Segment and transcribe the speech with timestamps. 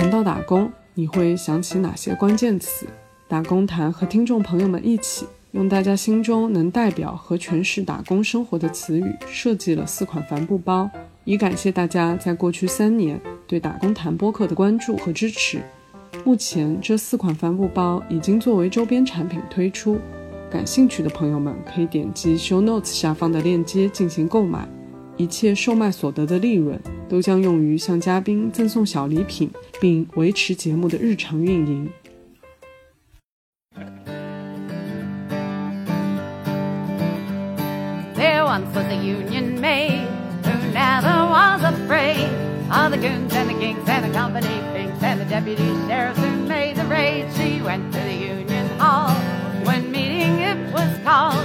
[0.00, 2.86] 谈到打工，你会想起哪些关键词？
[3.28, 10.90] 打工谈和听众朋友们一起，用大家心中能代表和诠释打工生活的词语，设计了四款帆布包，
[11.24, 15.60] 以感谢大家在过去三年对打工谈播客的关注和支持。
[16.24, 19.98] 目前这四款帆布包已经作为周边产品推出，
[20.50, 24.66] 感兴趣的朋友们可以点击 Show Notes 下方的链接进行购买。
[25.20, 31.90] 一切售卖所得的利润都将用于向嘉宾赠送小礼品，并维持节目的日常运营。
[38.16, 40.06] There once was a Union maid
[40.42, 42.26] who never was afraid
[42.70, 46.48] of the goons and the kings and the company finks and the deputy sheriffs who
[46.48, 47.26] made the raid.
[47.36, 49.14] She went to the Union Hall
[49.66, 51.44] when meeting it was called,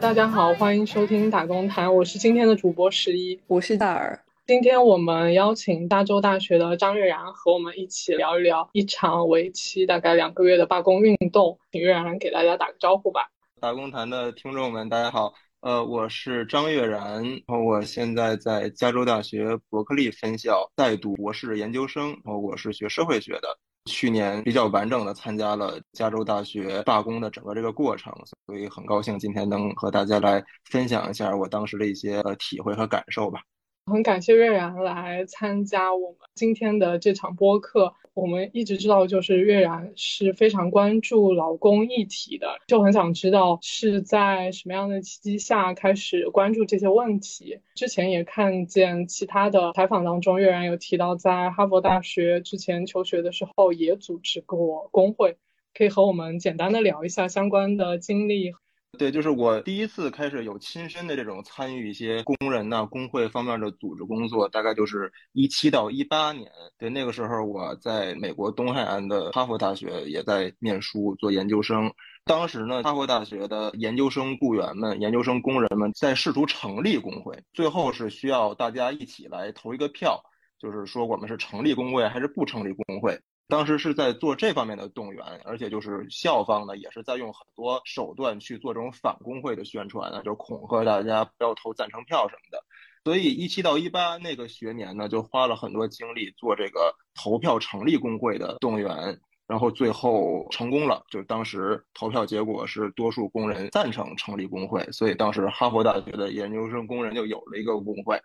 [0.00, 3.40] 大家好，欢迎收听打工谈，我是今天的主播十一。
[3.46, 4.22] 我是大耳。
[4.46, 11.58] 今天我们邀请大洲大学的张悦然和我们一起聊一聊一场为期大概两个月的罢工运动。
[11.72, 13.30] 请悦然给大家打个招呼吧。
[13.58, 23.58] 打工谈的听众们，大家好，呃，我是张悦然，然后我现在在加州大学伯克利分校在读博士研究生，然后我是学社会学的。
[23.86, 28.12] 去年比较完整的参加了加州大学罢工的整个这个过程，
[28.46, 33.40] 所以很高兴今天能和大家来分享一下我当时的一些呃体会和感受吧。
[33.86, 37.94] 很感谢月然来参加我们今天的这场播客。
[38.12, 47.60] 我们一直知道，就是月然是非常关注劳工议题的，就很想知道是在什么样的契机下开始关注这些问题。
[47.74, 55.36] 之前也看见其他的采访当中，月然有提到在哈佛大学之前求学的时候也组织过工会，
[55.72, 58.52] 可以和我们简单的聊一下相关的经历。
[58.98, 66.50] 对，就是我第一次开始有亲身的这种参与一些工人呐、工会方面的组织工作，大概就是一七到一八年。
[66.76, 71.90] 对，那个时候我在美国东海岸的哈佛大学也在念书做研究生。
[72.26, 80.20] 当时呢，哈佛大学的研究生雇员们、研究生工人们在试图成立工会，最后是需要大家一起来投一个票，
[80.58, 83.18] 就是说我们是成立工会还是不成立工会。
[83.50, 92.64] 当时是在做这方面的动员，而且就是校方呢，也是在用很多手段去做这种反工会的宣传啊，就是恐吓大家不要投赞成票什么的。
[93.02, 101.02] 所以一七到一八那个学年呢，就花了很多精力做这个投票成立工会的动员，然后最后成功了。
[101.10, 108.20] 就当时投票结果是多数工人赞成成立工会，所以当时哈佛大学的研究生工人就有了一个工会。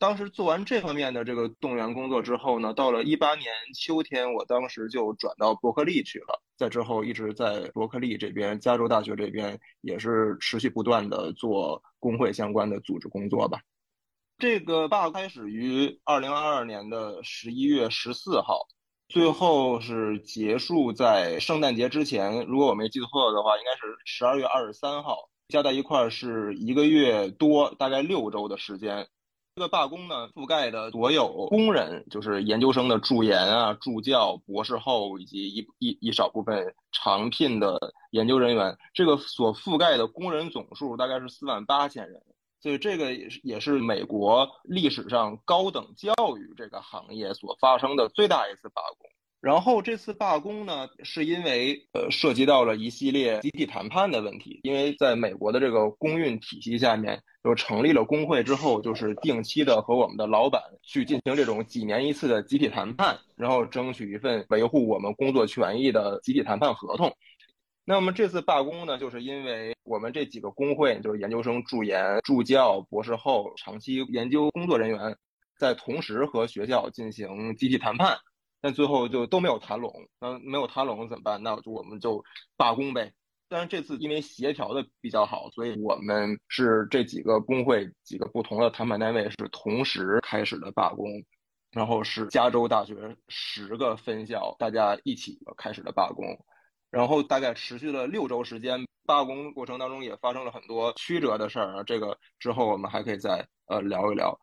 [0.00, 6.42] 当时做完这方面的这个动员工作之后呢，到了一八年秋天，我当时就转到伯克利去了。
[6.56, 13.60] 在之后一直在伯克利这边，加州大学这边也是持续不断的做工会相关的组织工作吧。
[14.38, 18.66] 这个罢开始于二零二二年的十一月十四号，
[19.06, 22.46] 最后是结束在圣诞节之前。
[22.46, 29.06] 如果我没记错的话，应该是十二月二十三号，加在一块儿是一个月多，大概六周的时间。
[29.60, 37.78] 这个罢工呢，覆盖的所有工人，就是研究生的助研啊、助教、博士后以及一一一少部分常聘的
[38.10, 42.22] 研究人员，这个所覆盖的工人总数大概是四万八千人，
[42.62, 49.10] 所以这个也是也是美国历史上高等教育这个行业所发生的最大一次罢工。
[49.40, 67.10] 然后这次罢工呢，是因为呃涉及到了一系列集体谈判的问题，因为在美国的这个公运体系下面，就成立了工会之后，就是定期的和我们的老板去进行这种几年一次的集体谈判，然后争取一份维护我们工作权益的集体谈判合同。
[67.86, 75.16] 那么这次罢工呢，就是因为我们这几个工会，就是研究生助研、助教、博士后、长期研究工作人员，
[75.58, 78.18] 在同时和学校进行集体谈判。
[78.60, 81.42] 但最后就都没有谈拢，那没有谈拢怎么办？
[81.42, 82.22] 那就我们就
[82.56, 83.12] 罢工呗。
[83.48, 91.06] 但是这次因为协调的比较好，所以我们是这几个工会几个不同的谈判单位是同时开始的罢工，
[91.72, 96.24] 然后是加州大学十个分校大家一起开始的罢工，
[96.90, 98.84] 然后大概持续了六周时间。
[99.06, 104.38] 罢工过程当中也发生了很多曲折的事儿，这个之后我们还可以再呃聊一聊。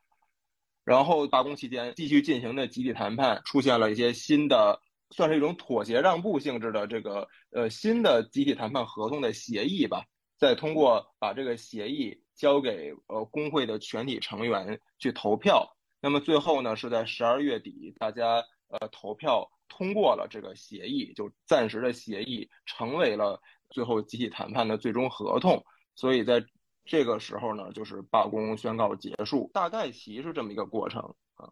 [0.87, 4.79] 然后罢工期间继续进行的集体谈判出现了一些新的，
[5.09, 10.05] 算是一种妥协让步性质的这个呃新的集体谈判合同的协议吧。
[10.37, 15.67] 再通过把这个协议交给呃工会的全体成员去投票，
[15.99, 23.37] 那么最后呢是在十二月底大家呃投票通过了这个协议，就暂时的协议成为了
[23.71, 25.61] 最后集体谈判的最终合同。
[25.95, 26.41] 所以在
[26.87, 31.01] 这个时候呢，就是罢工宣告结束，大概其是这么一个过程
[31.35, 31.49] 啊。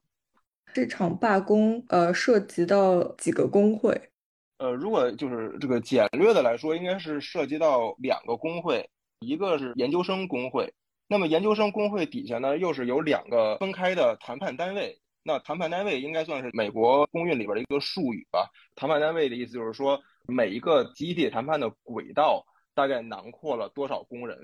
[0.74, 4.10] 这场罢工呃涉及到几个工会？
[4.58, 8.90] 呃，如果就是这个简略的来说，应该是涉及到两个工会，
[9.20, 10.74] 一个是研究生工会。
[11.08, 14.98] 那么研究生工会底下呢，又是有两个分开的谈判单位。
[15.24, 18.50] 那谈判单位应该算是美国公运里边的一个术语吧。
[18.76, 24.38] 谈判单位的意思就是说，每一个集体谈判的轨道大概囊括了多少工人，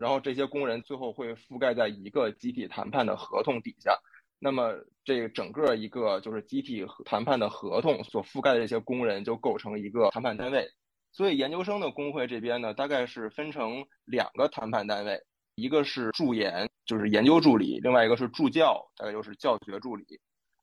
[0.00, 3.94] 然后这些工人最后会覆盖在一个集体谈判的合同底下。
[4.38, 4.74] 那么，
[5.04, 10.66] 这整个一个就是集体谈判的合同所覆盖的这些工人，就构成一个谈判单位。
[11.12, 15.20] 所以，研究生的工会这边呢，大概是分成两个谈判单位，
[15.56, 20.06] 一个是助研，就是研究助理；另外一个是助教，大概就是教学助理。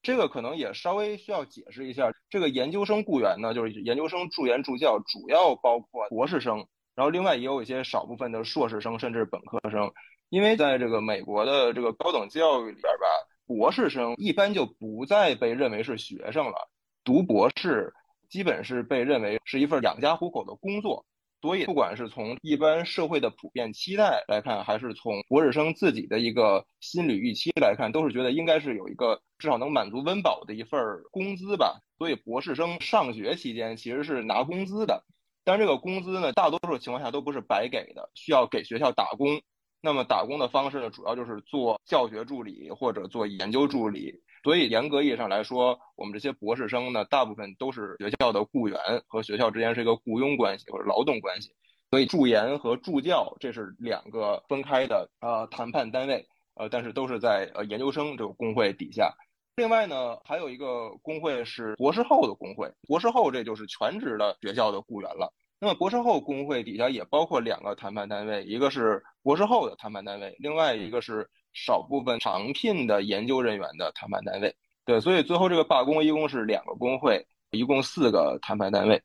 [0.02, 6.66] 这个可能也稍微需要解释一下，这个研究生雇员呢，就是研究生助研助教，主要包括博士生，
[6.98, 9.90] 然后另外也有一些少部分的硕士生甚至本科生。
[10.28, 13.08] 因为在这个美国的这个高等教育里边吧。
[13.46, 16.70] 博士生一般就不再被认为是学生了，
[17.06, 17.94] 读博士
[18.28, 21.06] 基本是被认为是一份养家糊口的工作，
[21.42, 31.80] 所以不管是从一般社会的普遍期待来看，还是从博士生自己的一个心理预期来看，都是觉得应该是有一个至少能满足温饱的一份工资吧。
[31.98, 35.06] 所以博士生上学期间其实是拿工资的，
[35.48, 39.42] 但这个工资呢，大多数情况下都不是白给的，需要给学校打工。
[39.80, 44.14] 那么打工的方式呢，主要就是做教学助理或者做研究助理。
[44.44, 48.78] 所以严格意义上来说，我们这些博士生呢，大部分都是学校的雇员，
[49.08, 51.54] 和学校之间是一个雇佣关系或者劳动关系。
[51.92, 59.16] 所以助研和助教这是两个分开的呃谈判单位，呃，但是都是在呃研究生这个工会底下。
[59.58, 65.34] 另外呢，还有一个工会是博士后的工会，博士后这就是全职的学校的雇员了。
[65.60, 74.56] 那么博士后工会底下也包括两个谈判单位，一个是博士后的谈判单位，另外一个是少部分常聘的研究人员的谈判单位。
[74.86, 79.02] 对，所以最后这个罢工一共是两个工会，一共四个谈判单位。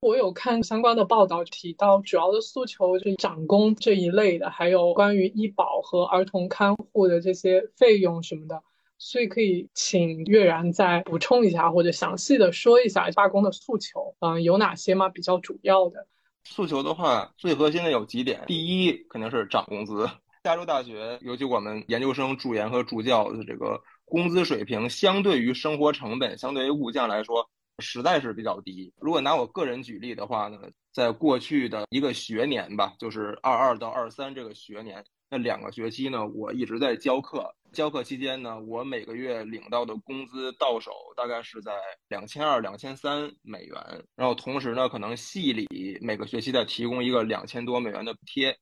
[0.00, 8.62] 我有看相关的报道，提到主要的诉求就是涨工这一类的，还有关于医保和儿童看护的这些费用什么的。
[9.04, 15.08] 所以可以请月然再补充一下，或者详细的说一下罢工的诉求，嗯，有哪些吗？
[15.08, 16.06] 比较主要的
[16.44, 18.44] 诉求的话，最核心的有几点。
[18.46, 20.08] 第一，肯定是涨工资。
[20.44, 27.50] 加州大学，尤其我们研究生、助研和助教的这个工资水平，相对于生活成本、相对于物价来说，
[27.80, 28.92] 实在是比较低。
[29.00, 30.60] 如果拿我个人举例的话呢，
[30.92, 35.04] 在过去的一个学年吧，就是二二到二三这个学年。
[35.32, 37.50] 那两个学期呢，我一直在教课。
[37.72, 41.72] 教课期间呢，我每个月领到的工资到手大概是在
[42.08, 44.04] 两千二、两千三美元。
[44.14, 48.54] 然后同时呢，可能系里每个学期再提供一个两千多美元的补贴。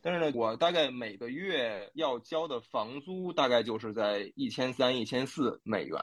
[0.00, 5.98] 但是呢，我大概每个月要交的房租大概就是在一千三、一千四美元。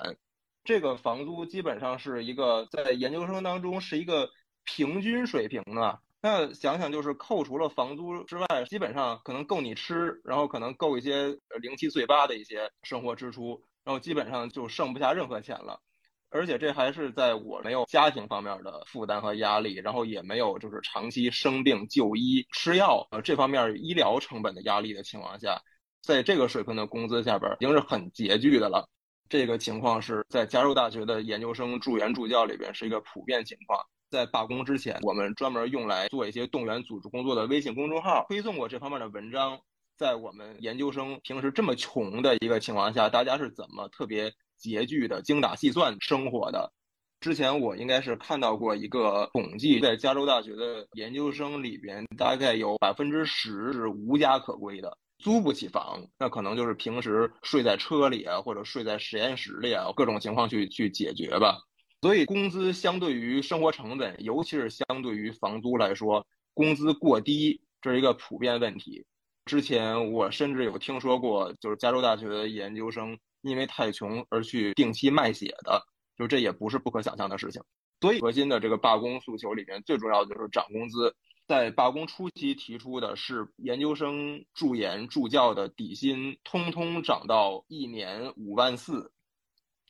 [0.66, 4.30] 这个房租基本上是一个在研究生当中是一个
[4.66, 5.98] 平均水平呢。
[6.24, 11.30] 那想想，就是扣除了房租之外，基本上可能够你吃，然后可能够一些
[11.60, 15.82] 零七碎八的一些生活支出，然后基本上就剩不下任何钱了。
[16.30, 25.60] 而且这还是在我没有家庭方面的负担和压力，然后也没有就是长期生病就医吃药呃这方面医疗成本的压力的情况下，
[26.02, 28.88] 在这个水平的工资下边已经是很拮据的了。
[29.28, 33.84] 这个情况是在加州大学的研究生助研助教里边是一个普遍情况。
[34.12, 39.58] 在罢工之前，我们专门用来做一些动员组织工作的微信公众号推送过这方面的文章。
[39.98, 46.74] 在我们研究生平时这么穷的一个情况下，大家是怎么特别拮据的精打细算生活的？
[47.22, 61.60] 之前我应该是看到过一个统计，在加州大学的研究生里边，大概有百分之十是无家可归的，租不起房，那可能就是平时睡在车里啊，或者睡在实验室里啊，各种情况去去解决吧。
[62.02, 69.06] 所以，工资相对于生活成本，尤其是相对于房租来说，工资过低，这是一个普遍问题。
[69.46, 75.80] 之前我甚至有听说过，就是加州大学的研究生因为太穷而去定期卖血的，
[76.18, 77.62] 就这也不是不可想象的事情。
[78.00, 81.16] 所以，核心的这个罢工诉求里面，最重要的就是涨工资。
[81.48, 89.12] 在罢工初期提出的是，研究生助研助教的底薪通通涨到一年五万四。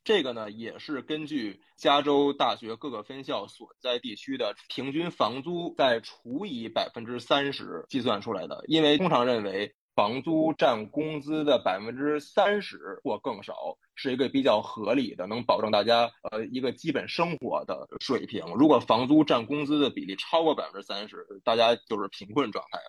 [0.04, 8.64] 这个呢，也是根据加州大学各个分校所在地区的平均房租再除以百分之三十计算出来的。
[8.68, 18.44] 因为通常认为，房租占工资的百分之三十或更少，是一个比较合理的，能保证大家呃一个基本生活的水平。
[18.56, 22.80] 如果房租占工资的比例超过百分之三十，大家就是贫困状态。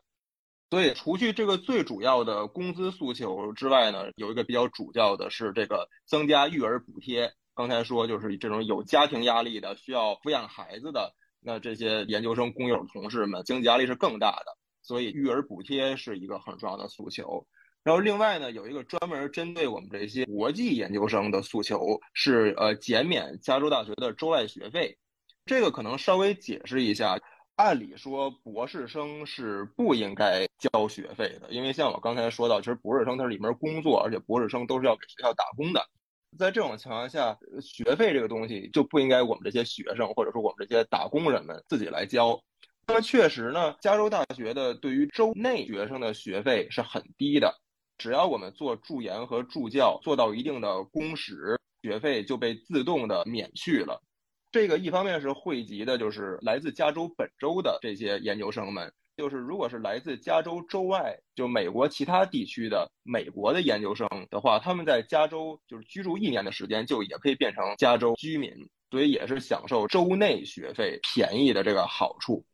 [0.73, 7.31] 所以，除去这个最主要的工资诉求之外呢，有一个比较主要的是这个增加育儿补贴。
[7.55, 11.12] 刚才说就是这种有家庭压力的、需要抚养孩子的，
[11.43, 17.47] 那这些研究生工友同事们经济压力是更大的，所以育儿补贴是一个很重要的诉求。
[17.85, 24.97] 然后另外呢，有一个专门针对我们这些国际研究生的诉求是，呃，减免加州大学的州外学费。
[25.45, 27.21] 这个可能稍微解释一下。
[27.62, 35.81] 按理说，博士生是不应该交学费的，因为像我刚才说到，其实博士生他是里面工作，而且博士生都是要给学校打工的。
[36.37, 42.37] 在这种情况下，学费这个东西就不应该我们这些学生或者说我们这些打工人们自己来交。
[42.88, 47.54] 那么确实呢，加州大学的对于州内学生的学费是很低的，
[47.97, 54.02] 只要我们做助研和助教做到一定的工时，学费就被自动的免去了。
[54.52, 68.52] 这个一方面是汇集的，就是来自加州本州的这些研究生们，就是如果是来自加州州外，就美国其他地区的美国的研究生的话，他们在加州就是居住一年的时间，就也可以变成加州居民，
[68.90, 72.44] 所以也是享受州内学费便宜的这个好处。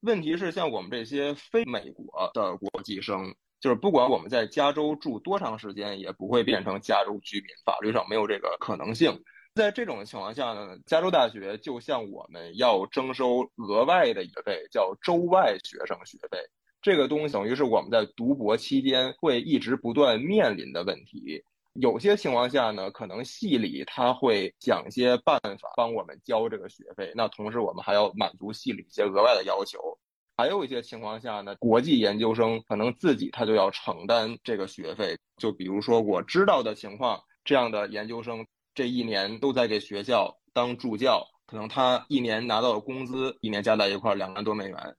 [0.00, 9.22] 问题是，像我们这些非美国的国际生，就是不管我们在加州住多长时间，也不会变成加州居民，法律上没有这个可能性。
[9.58, 16.38] 在这种情况下呢，加州大学就像我们要征收额外的学费，叫州外学生学费。
[16.80, 21.42] 这个东西等于是我们在读博期间会一直不断面临的问题。
[21.72, 29.98] 有些情况下呢，可能系里他会想些办法帮我们交这个学费，那同时我们还要满足系里一些额外的要求。
[30.36, 35.18] 还有一些情况下呢，国际研究生可能自己他就要承担这个学费。
[35.36, 38.46] 就比如说我知道的情况，这样的研究生。
[38.78, 44.96] 这一年都在给学校当助教，可能他一年拿到的工资，一年加在一块两万多美元。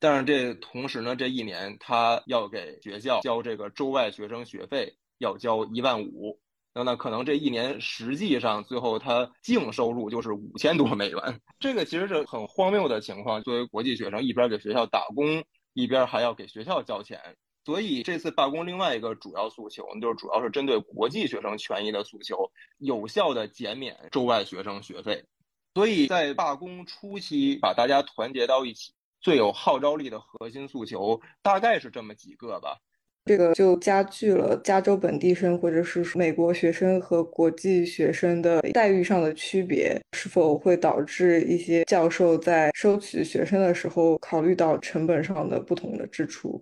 [0.00, 6.40] 但是这同时呢，这一年他要给学校交这个州外学生学费，要交一万五。
[6.74, 11.40] 那那可能这一年实际上最后他净收入就是五千多美元。
[11.60, 13.40] 这个其实是很荒谬的情况。
[13.44, 17.36] 作为国际学生，一边给学校打工，一边还要给学校交钱。
[17.64, 25.24] 所以这次罢工另外一个主要诉求，就是主要是针对国际学生权益的诉求，有效的减免州外学生学费。
[25.74, 32.76] 所以在罢工初期，把大家团结到一起，最有号召力的核心诉求大概是这么几个吧。
[33.24, 46.60] 这个就加剧了加州本地生或者是美国学生和国际学生的待遇上的区别，是否会导致一些教授在收取学生的时候考虑到成本上的不同的支出？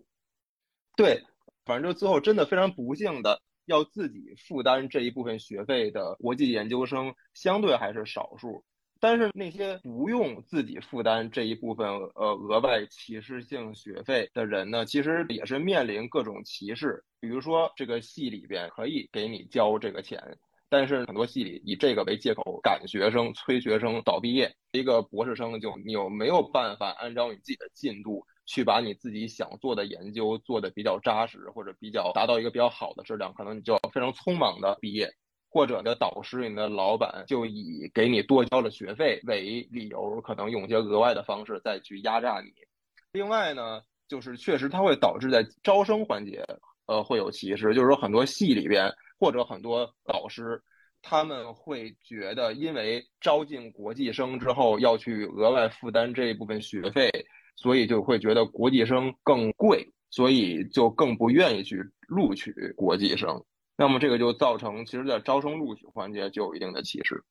[0.96, 1.22] 对，
[1.64, 8.64] 反正就最后真的非常不幸的，要自己负担这一部分学费的国际研究生相对还是少数。
[9.02, 17.02] 但是那些不用自己负担这一部分呃额外歧视性学费的人呢，其实也是面临各种歧视。
[17.18, 20.36] 比如说这个系里边可以给你交这个钱，
[20.68, 24.54] 但是很多系里以这个为借口赶学生、催学生早毕业。
[24.72, 28.26] 一个博士生就你有没有办法按照你自己的进度？
[28.52, 35.08] 去把你自己想做的研究做的比较扎实，或者比较达到一个比较好的质量，可能你就要非常匆忙的毕业，
[35.48, 42.50] 或者你的导师、你的老板就以给你多交了学费为理由，可能用一些额外的方式再去压榨你。
[43.12, 46.44] 另外呢，就是确实它会导致在招生环节，
[46.86, 50.60] 呃，会有歧视，就是说很多系里边或者很多老师，
[51.02, 57.08] 他们会觉得因为招进国际生之后要去额外负担这一部分学费。
[57.60, 63.44] 所以就会觉得国际生更贵，所以就更不愿意去录取国际生。
[63.76, 67.22] 那么这个就造成，其实在招生录取环节就有一定的歧视。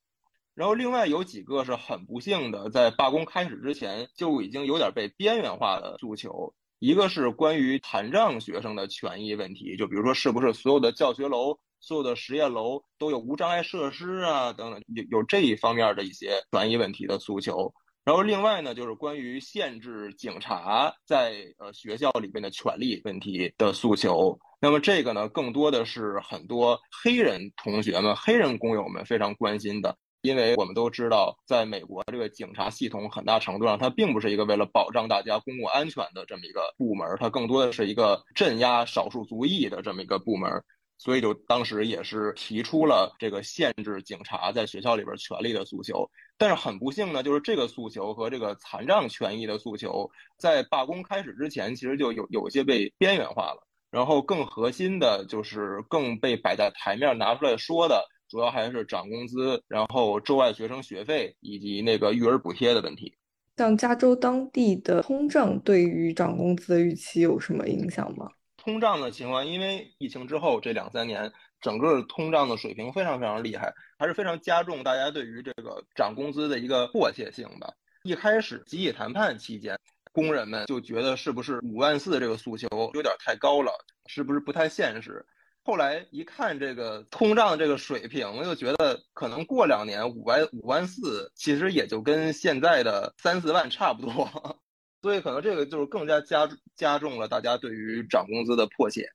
[0.54, 6.54] 然后另外有几个是很不幸的，在罢工开始之前就已经有点被边缘化的诉求。
[6.78, 17.74] 一个是关于残障学生的权益问题，就比如说是不是所有的教学楼、所有的实验楼都有无障碍设施啊等等，有有这一方面的一些权益问题的诉求。
[18.10, 24.36] 然后另外呢，就是关于限制警察在呃学校里边的权利问题的诉求。
[24.60, 40.52] 那么这个呢，更多的是很多黑人同学们、黑人工友们非常关心的，因为我们都知道，在美国这个警察系统很大程度上，它并不是一个为了保障大家公共安全的这么一个部门，它更多的是一个镇压少数族裔的这么一个部门。
[41.00, 46.08] 所以就当时也是提出了这个限制警察在学校里边权利的诉求。
[46.38, 53.66] 但是很不幸呢，就是这个诉求和这个残障权益的诉求，在罢工开始之前，其实就有有些被边缘化了。
[53.90, 63.16] 然后更核心的就是更被摆在台面拿出来说的，主要还是涨工资，然后州外学生学费以及那个育儿补贴的问题。
[63.58, 68.30] 像加州当地的通胀对于涨工资的预期有什么影响吗？
[68.60, 77.74] 通胀的情况，因为疫情之后这两三年，整个通胀的水平非常非常厉害，还是非常加重大家对于这个涨工资的一个迫切性吧。
[78.04, 79.78] 一开始集体谈判期间，
[80.12, 83.72] 工人们就觉得是不是五万四这个诉求有点太高了，
[84.08, 85.26] 是不是不太现实？
[85.62, 94.60] 后来一看这个通胀这个水平，又觉得可能过两年五万五万四，其实也就跟现在的三四万差不多，
[95.02, 99.10] 所以可能这个就是更加加加重了大家对于涨工资的迫切。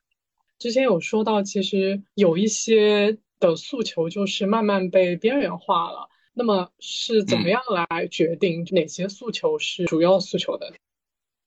[0.59, 6.09] 之前有说到，其实有一些的诉求就是慢慢被边缘化了。
[6.33, 10.73] 那么是怎么样来决定哪些诉求是主要诉求的？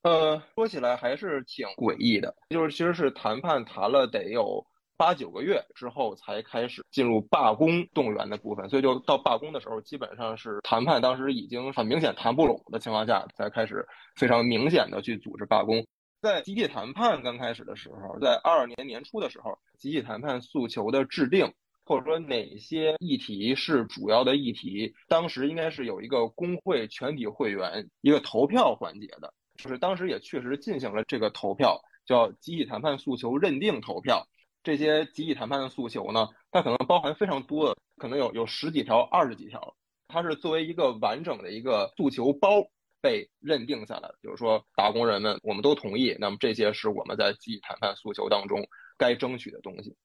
[0.04, 4.66] 呃，说起来还是挺诡异的，就是其实是谈判谈了得有。
[4.98, 15.86] 八九个月之后才开始进入罢工动员的部分，所以就到罢工的时候，基本上是谈判当时已经很明显谈不拢的情况下，才开始非常明显的去组织罢工。
[16.20, 21.54] 在集体谈判刚开始的时候，在二二年年初的时候，集体谈判诉求的制定，
[21.86, 34.28] 或者说哪些议题是主要的议题，当时应该是有一个工会全体会员一个投票环节的，就是当时也确实进行了这个投票，叫集体谈判诉求认定投票。
[34.68, 39.74] 这些集体谈判的诉求呢，它可能包含非常多的，可能有有十几条、二十几条，
[40.10, 42.62] 它是作为一个完整的一个诉求包
[43.02, 44.10] 被认定下来。
[44.20, 48.62] 比如说，打工人们我们都同意，那么这些是我们在集体谈判诉求当中
[48.98, 49.96] 该争取的东西。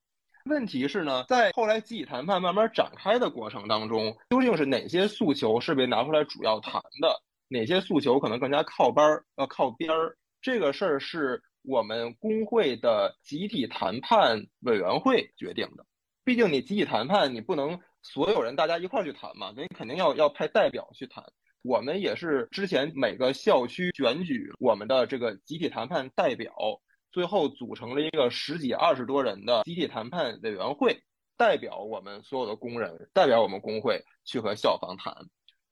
[0.44, 10.16] 问题是呢，在后来集体谈判慢慢展开的过程当中，究竟是哪些诉求是被拿出来主要谈的，哪些诉求可能更加靠边儿、呃靠边儿？
[10.40, 11.42] 这个事儿是。
[11.62, 15.86] 我们工会的集体谈判委员会决定的，
[16.24, 21.24] 毕竟你集体谈判，你不能所有人大家一块儿去谈嘛，你肯定要要派代表去谈。
[21.62, 26.52] 我们也是之前每个校区选举我们的这个集体谈判代表，
[27.12, 31.00] 最后组成了一个十几二十多人的集体谈判委员会，
[31.36, 35.14] 代表我们所有的工人，代表我们工会去和校方谈。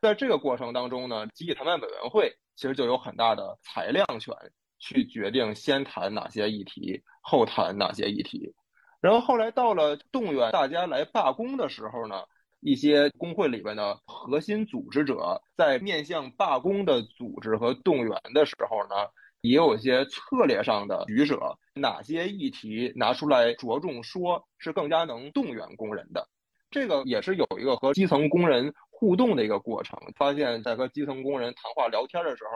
[0.00, 4.32] 在这个过程当中呢，集体谈判委员会其实就有很大的裁量权。
[4.80, 8.54] 去决定先谈哪些议题，后谈哪些议题，
[9.00, 12.24] 然后后来到了动员大家来罢工的时候呢，
[12.60, 19.08] 一些工会里边的核心组织者在面向罢工的组织和动员的时候呢，
[19.42, 21.38] 也有一些策略上的取舍，
[21.74, 26.26] 哪些议题拿出来着重说，是更加能动员工人的，
[26.70, 32.50] 这个也是有一个和基层工人互动的一个过程，发现，在和基层工人谈话聊天的时候。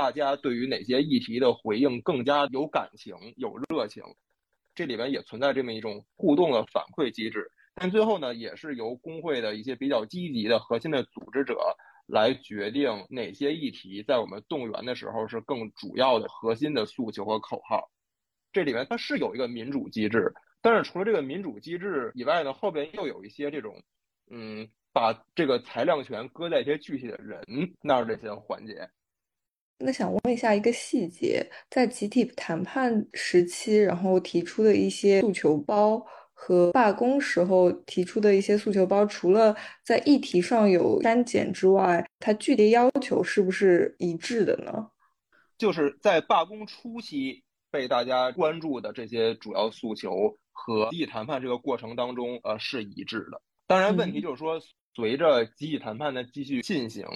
[0.00, 4.02] 大家对于哪些议题的回应更加有感情、有热情？
[4.74, 7.50] 这里边也存在这么一种互动的反馈机制。
[7.74, 17.90] 但最后呢，也是由工会的一些比较积极的核心的组织者来决定哪些议题在我们动员的时候是更主要的核心的诉求和口号。
[18.54, 20.32] 这里面它是有一个民主机制，
[20.62, 23.82] 但是除了这个民主机制以外呢，后边又有一些这种，
[24.30, 27.44] 嗯，把这个裁量权搁在一些具体的人
[27.82, 28.88] 那儿这些环节。
[29.82, 44.90] 那想问一下一个细节，在集体谈判时期，然后提出的一些诉求包和罢工时候提出的一些诉求包，除了在议题上有删减之外，它具体要求是不是一致的呢？
[45.56, 53.40] 就是在罢工初期被大家关注的这些主要诉求和集体谈判这个过程当中，呃，是一致的。
[53.66, 54.60] 当然，问题就是说，
[54.94, 57.06] 随着集体谈判的继续进行。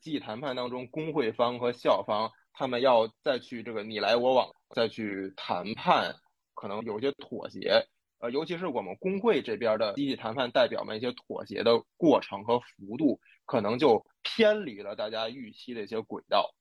[0.00, 6.14] 集体谈判当中，工会方和校方他们要再去这个你来我往，再去谈判，
[6.54, 7.86] 可能有些妥协。
[8.18, 16.54] 呃，尤其是我们工会这边的集体谈判代表们一些妥协的过程和幅度，可能就偏离了大家预期的一些轨道。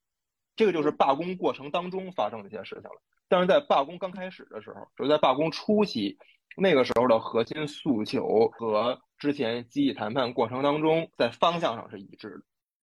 [0.55, 3.01] 这个就是罢工过程当中发生的一些事情了。
[3.27, 6.17] 但是在罢工刚开始的时候，就是在罢工初期，
[6.55, 12.41] 那个时候的核心诉求和之前集体谈判过程当中在方向上是一致的。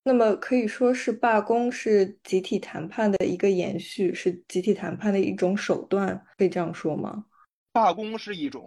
[0.08, 7.26] 那么可以说是罢工是集体谈判的一个延续，是集体谈判的一种手段，可以这样说吗？
[7.74, 8.64] 罢工是一种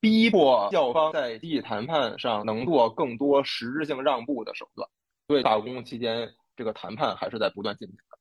[0.00, 4.86] 逼迫校方在集体谈判上能做更多实质性让步的手段，
[5.26, 8.18] 所以罢工期间这个谈判还是在不断进行的。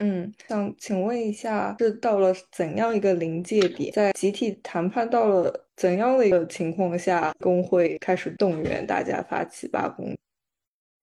[0.00, 10.14] 嗯，想请问一下，是到了怎样一个临界点，在集体谈判到了怎样的一个情况下，工会开始动员大家发起罢工？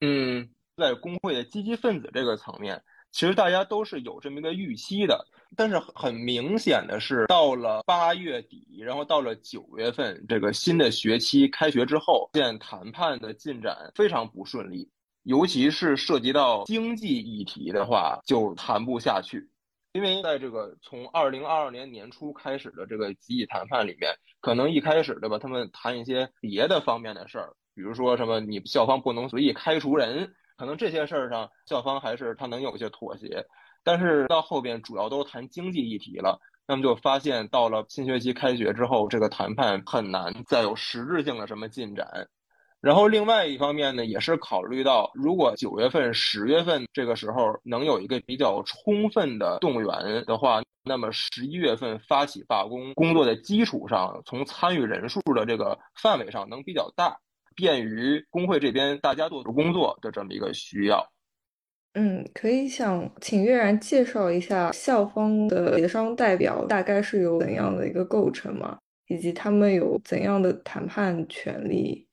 [0.01, 0.47] 嗯。
[0.77, 2.81] 在工会的积极分子这个层面，
[3.11, 5.25] 其实大家都是有这么一个预期的。
[5.57, 14.89] 但是很明显的是，到了八月底，然后到了九月份，这个新的学期开学之后，见谈判的进展非常不顺利。
[15.23, 19.49] 尤其是涉及到经济议题的话，就谈不下去。
[19.91, 33.43] 因为在这个从二零二二年年初开始的这个集体谈判里面，可能一开始对吧，他们谈一些别的方面的事儿，比如说什么你校方不能随意开除人，可能这些事儿上校方还是他能有些妥协。
[33.83, 42.27] 但是到后边主要都谈经济议题了，那么就发现到了新学期开学之后，这个谈判很难再有实质性的什么进展。
[42.79, 57.17] 然后另外一方面呢，也是考虑到，如果九月份、十月份这个时候能有一个比较充分的动员的话，那么十一月份发起罢工工作的基础上，从参与人数的这个范围上能比较大，
[57.61, 61.07] 便于工会这边大家做工作的这么一个需要。
[61.93, 68.79] 嗯，可以想请月然介绍一下校方的协商代表大概是有怎样的一个构成吗？
[69.07, 72.07] 以及他们有怎样的谈判权利？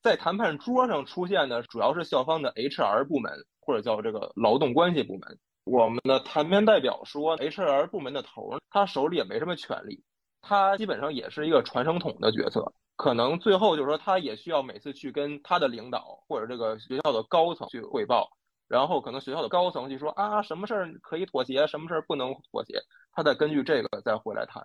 [0.00, 5.38] 在谈判桌上出现的主要是校方的 HR 部门，或者叫这个劳动关系部门。
[5.64, 10.02] 我们的谈判代表说，HR 部门的头他手里也没什么权利，
[10.42, 12.72] 他基本上也是一个传声筒的角色。
[13.00, 18.28] 可能最后就是说，他也需要每次去跟他的领导或者这个学校的高层去汇报，
[18.68, 22.74] 然后可能学校的高层就说啊，什么事儿可以妥协，什么事儿不能妥协，
[23.14, 24.62] 他再根据这个再回来谈。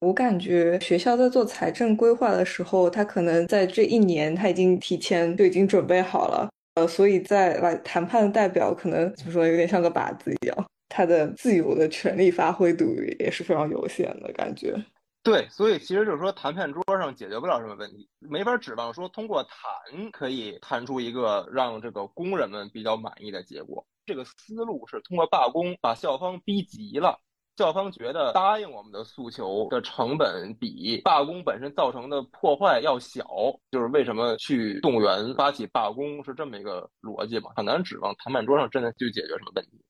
[0.00, 12.86] 我感觉学校在做财政规划的时候，他可能在这一年他已经提前就已经准备好了，呃，所以在来谈判的代表可能怎么说，有点像个靶子一样，他的自由的权利发挥度
[13.18, 14.74] 也是非常有限的感觉。
[15.22, 23.86] 对，所以其实就是说，谈判桌上解决不了什么问题，没法指望说通过谈可以谈出一个让这个工人们比较满意的结果。
[24.04, 27.18] 这个思路是通过罢工把校方逼急了。
[27.56, 33.24] 校方觉得答应我们的诉求的成本比罢工本身造成的破坏要小，
[33.70, 37.50] 就是为什么去动员发起罢工是这么一个逻辑嘛？
[37.56, 39.82] 很难指望谈判桌上真的去解决什么问题。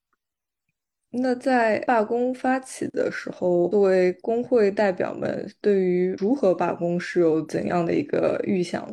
[1.18, 8.86] 那在罢工发起的时候，作为工会代表们，对于如何罢工是有怎样的一个预想？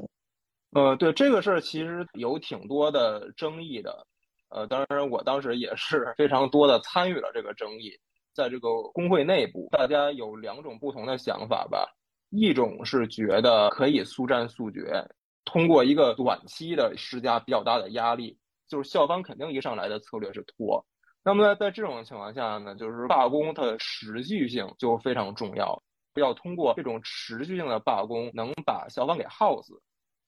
[0.72, 4.08] 呃，对这个事儿其实有挺多的争议的，
[4.50, 7.92] 呃，当然我当时也是非常多的参与了这个争议。
[8.34, 11.88] 在这个工会内部，大家有两种不同的想法吧。
[12.32, 15.08] 一种是觉得可以速战速决，
[15.46, 18.36] 通过一个短期的施加比较大的压力，
[18.68, 20.84] 就是校方肯定一上来的策略是拖。
[21.24, 25.82] 那么在在这种情况下呢，就是罢工它的持续性就非常重要，
[26.16, 29.82] 要通过这种持续性的罢工能把校方给耗死。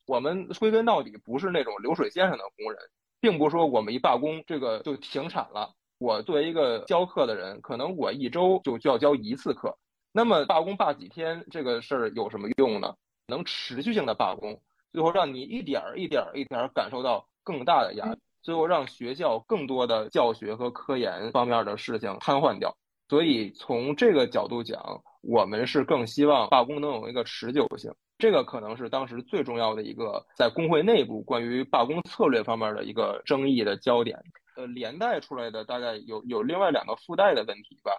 [0.05, 2.79] 我们归根到底不是那种流水线上的工人，
[3.19, 5.73] 并不是说我们一罢工这个就停产了。
[5.97, 9.77] 我作为一个教课的人，可能我一周就就要教一次课，
[10.12, 12.95] 那么罢工罢几天这个事儿有什么用呢？
[13.27, 14.62] 能持续性的罢工，
[14.93, 22.77] 最后让你一点儿一点儿一点儿感受到更大的压力，最后让学校更多的教学和科研方面的事情瘫痪掉。
[23.10, 24.79] 所以从这个角度讲，
[25.23, 34.19] 我们是更希望罢工能有一个持久性，这个可能是当时最重要的一个在工会内部关于罢工策略方面的一个争议的焦点。
[34.58, 37.91] 呃，连带出来的大概有有另外两个附带的问题吧，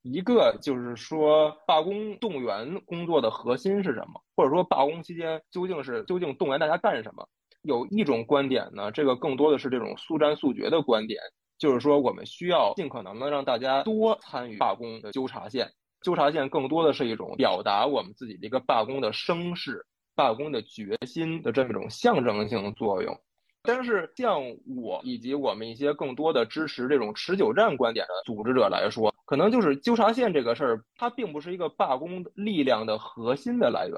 [0.00, 7.28] 一个就是说罢工动员工作的核心是什么，或者说罢工期间究竟是究竟动员大家干什么？
[7.62, 11.20] 有一种观点呢，这个更多的是这种速战速决的观点，
[11.58, 15.70] 就是说我们需要尽可能的让大家多参与罢工的纠察线，
[16.02, 23.14] 纠察线更多的是一种表达我们自己的一个罢工的声势、罢工的决心的这么一种象征性作用。
[23.62, 24.40] 但是，像
[24.74, 33.94] 我以及我们一些更多的支持这种持久战观点的组织者来说，可能就是纠察线这个事儿，它并不是一个罢工力量的核心的来源。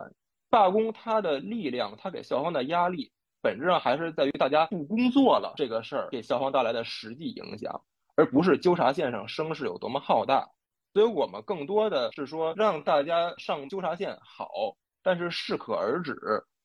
[0.50, 7.82] 罢工它的力量，它给校方的压力，本质上还是在于大家不工作了这个事儿给校方带来的实际影响，
[8.14, 10.48] 而不是纠察线上声势有多么浩大。
[10.94, 16.16] 所以我们更多的是说，让大家上纠察线好，但是适可而止。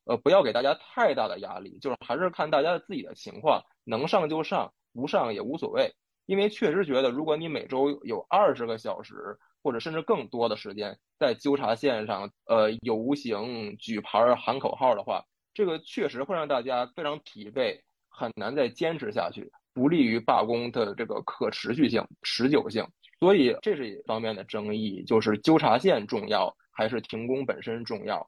[0.04, 5.92] 呃，不要给大家太大的压力，就是还是看大家自己的情况，能上就上，不上也无所谓。
[6.24, 15.24] 因为确实觉得，如果你每周有二十个小时，或者甚至更多的时间在纠察线上，呃，游行、举牌、喊口号的话，
[15.58, 22.86] 这个确实会让大家非常疲惫，很难再坚持下去，不利于罢工的这个可持续性、持久性。
[23.18, 28.24] 所以这是一方面的争议，就是纠察线重要还是停工本身重要？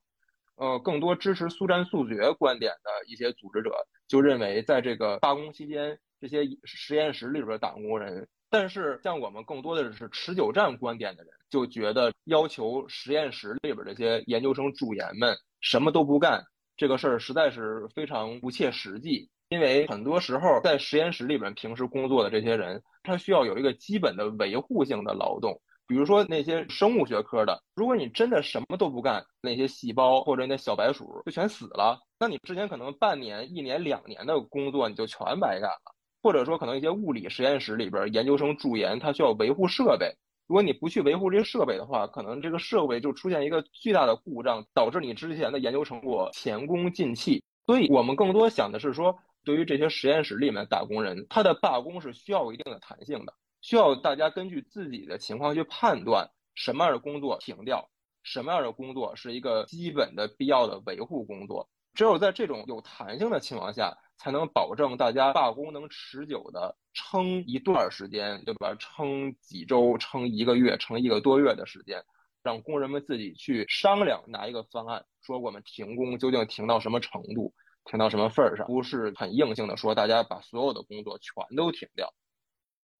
[0.56, 3.70] 呃，更多支持速战速决观点的一些组织者
[4.08, 16.44] 就认为，在这个罢工期间，这些实验室里边的打工人，但是像我们更多的是持久战观点的人，就觉得要求实验室里边这些研究生助研们什么都不干，
[16.80, 19.28] 这个事儿实在是非常不切实际。
[19.50, 25.60] 因为很多时候在实验室里边平时工作的这些人，他需要有一个基本的维护性的劳动。
[25.86, 35.94] 比如说那些生物学科的，如果你真的什么都不干，那些细胞或者那小白鼠就全死了，那你之前可能半年、一年、两年的工作你就全白干了。
[36.22, 40.16] 或者说，可能一些物理实验室里边研究生驻研，他需要维护设备。
[40.50, 47.40] 如果你不去维护这些设备的话，可能这个设备就出现一个巨大的故障，导致你之前的研究成果前功尽弃。
[47.66, 53.32] 所以我们更多想的是说，对于这些实验室里面打工人，他的罢工是需要一定的弹性的。
[53.60, 57.88] 需要大家根据自己的情况去判断什么样的工作停掉，
[58.24, 61.68] 什么样的工作是一个基本的必要的维护工作。
[61.94, 68.76] 只有在这种有弹性的情况下，才能保证大家罢工能持久的撑一段时间，对吧？
[68.78, 72.04] 撑几周、撑一个月、撑一个多月的时间，
[72.42, 77.54] 让工人们自己去商量拿一个方案，说我们停工究竟停到什么程度，
[77.86, 82.12] 停到什么份儿上，不是很硬性的说大家把所有的工作全都停掉。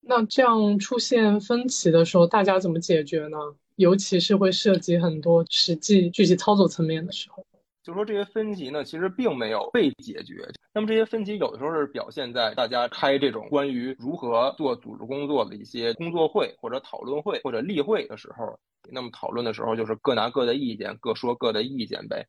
[0.01, 3.37] 那这样出现分歧的时候，大家怎么解决呢？
[3.77, 7.45] 尤其是会涉及很多实际具体操作层面的时候，
[7.83, 10.47] 就说这些分歧呢，其实并没有被解决。
[10.73, 18.59] 那么这些分歧有的时候是表现在大家开这种关于如何做组织工作的一些工作会或者讨论会或者例会的时候。
[18.91, 22.27] 那么讨论的时候就是各拿各的意见，各说各的意见呗。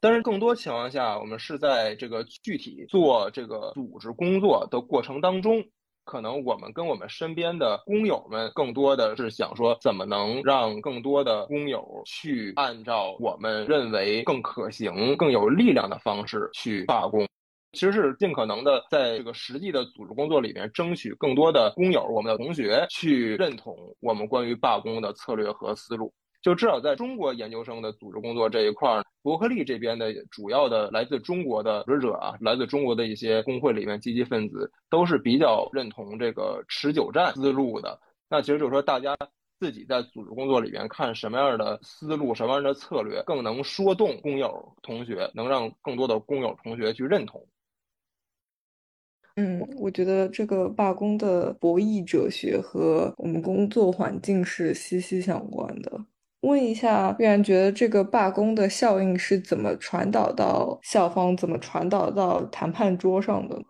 [0.00, 5.64] 但是更多情况下，我们是在这个具体做这个组织工作的过程当中。
[6.08, 17.28] 可能我们跟我们身边的工友们更多的是想说，怎么能让更多的工友去按照我们认为更可行、更有力量的方式去罢工。
[17.74, 26.10] 其实是尽可能的在这个实际的组织工作里面，争取更多的工友、我们的同学去认同我们关于罢工的策略和思路。
[26.40, 37.98] 就至少在中国研究生的组织工作这一块，伯克利这边的主要的来自中国的学者啊，来自中国的一些工会里面积极分子，都是比较认同这个持久战思路的。
[38.28, 39.16] 那其实就是说，大家
[39.58, 47.44] 自己在组织工作里面看什么样的思路、什么样的策略更能说动工友同学，能让更多的工友同学去认同。
[49.36, 56.04] 嗯，我觉得这个罢工的博弈哲学和我们工作环境是息息相关的。
[56.42, 63.60] 问一下，必然觉得这个罢工的效应是怎么传导到校方，怎么传导到谈判桌上的？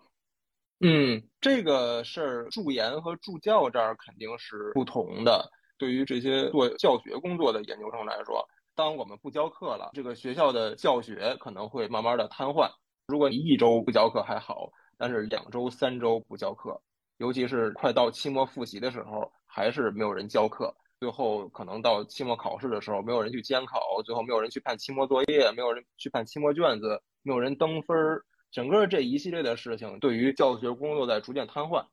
[0.80, 5.50] 嗯，这个事儿，助研和助教这儿肯定是不同的。
[5.78, 12.68] 对于这些做教学工作的研究生来说，当我们不教课了，这个学校的教学可能会慢慢的瘫痪。
[13.06, 16.80] 如果你一周不教课还好，但是两周、三周不教课，
[17.16, 20.72] 尤其是快到期末复习的时候，还是没有人教课。
[21.00, 31.84] 最后可能到期末考试的时候，没有人去监考，最后没有人去判期末作业，没有人去判期末卷子，没有人登分儿，整个这一系列的事情，对于教学工作在逐渐瘫痪，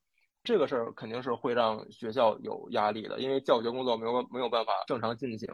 [0.43, 5.47] 这个事儿肯定是会让学校有压力的，因为教学工作没有没有办法正常进行，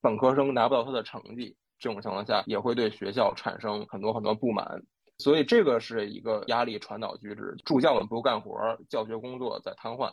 [0.00, 4.82] 本科生拿不到他的成绩，这种情况下也会对学校产生很多很多不满，
[5.18, 10.10] 所以这个是一个压力传导机制，助教们不干活，教学工作在瘫痪。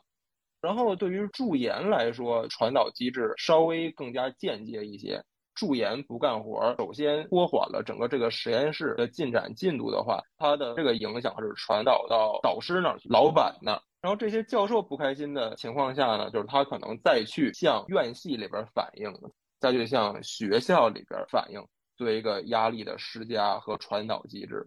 [0.62, 5.24] 然后对于助研来说，传导机制稍微更加间接一些。
[5.54, 13.82] 助研不干活，首先拖缓了整个这个实验室的进展进度的话，它的这个影响是传导到导师那儿去、老板那儿。
[14.02, 19.14] 然后这些教授不开心的情况下呢，就是他可能再去向院系里边反映，
[19.60, 21.62] 再去向学校里边反映，
[21.98, 24.66] 作为一个压力的施加和传导机制。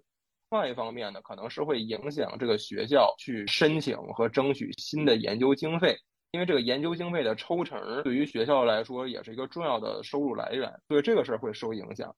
[0.55, 5.97] 另外一方面呢，可能是会影响这个学校去申请和争取新的研究经费，
[6.31, 12.15] 因为这个研究经费的抽成对于学校来说也是一个重要的收入来源，所以这个事儿会受影响。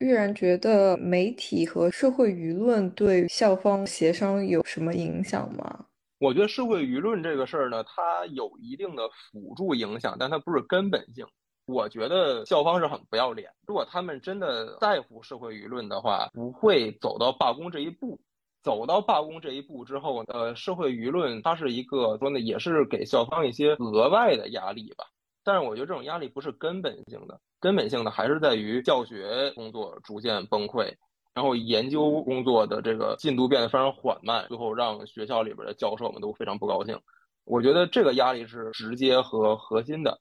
[0.00, 5.86] 玉然觉得媒体和社会舆论对校方协商有什么影响吗？
[6.18, 11.24] 我觉得社会舆论这个事儿呢，它有一定的辅助影响，但它不是根本性。
[11.66, 13.50] 我觉得校方是很不要脸。
[13.66, 18.20] 如果他们真的在乎社会舆论的话，不会走到罢工这一步。
[18.62, 25.04] 走到罢工这一步之后，呃，社会舆论它是一个说呢，也是给校方一些额外的压力吧。
[25.42, 30.94] 但是我觉得这种压力不是根本性的，根本性的还是在于教学工作逐渐崩溃，
[31.34, 36.96] 然后研究工作的这个进度变得非常缓慢，最后让学校里边的教授们都非常不高兴。
[37.44, 40.20] 我觉得这个压力是直接和核心的。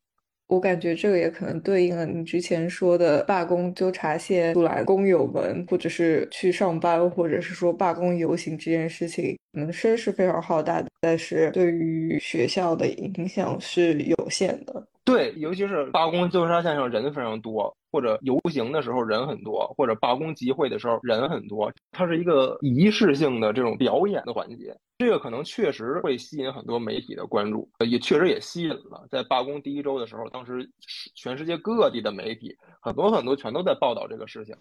[0.51, 14.85] 我感觉这个也可能对应了你之前说的罢工纠察线出来工友们，或者是去上班，或者是说罢工游行这件事情，可能声势非常浩大，但是对于学校的影响是有限的。
[15.05, 24.75] 对，尤其是罢工纠察线上人非常多，或者游行的时候人很多，或者罢工集会的时候人很多，它是一个仪式性的这种表演的环节。
[24.97, 29.05] 这个可能确实会吸引很多媒体的关注，也确实也吸引了。
[29.09, 30.69] 在罢工第一周的时候，当时
[31.15, 34.55] 全世界各地的媒体很多很多全都在报道这个事情。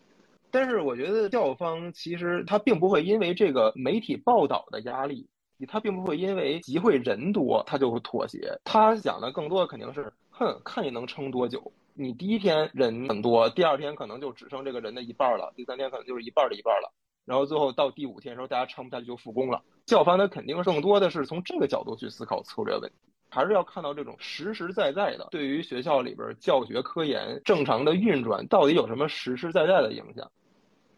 [0.51, 5.29] 但是我觉得校方其实他并不会因为这个媒体报道的压力，
[5.69, 8.59] 他并不会因为集会人多他就会妥协。
[8.65, 11.71] 他想的更多的肯定是，哼，看你能撑多久。
[11.95, 16.93] 你第一天人很多，第二天可能就只剩这个人的一半了，第三天可能就是一半的一半了，
[17.25, 19.63] 然后最后到第五天的时候，大家撑不下去就复工了。
[19.87, 22.97] 校方他肯定更多的是从这个角度去思考策略问题，
[23.29, 30.31] 还是要看到这种实实在在的对于学校里边教学科研正常的运转到底有什么实实在在的影响。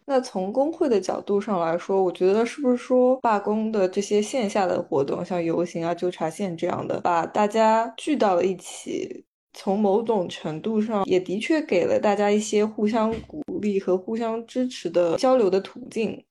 [0.04, 16.24] 那从工会的角度上来说，我觉得是不是说罢工的这些线下的活动，像游行啊、纠察线这样的，把大家聚到了一起，从某种程度上也的确给了大家一些互相鼓励和互相支持的交流的途径。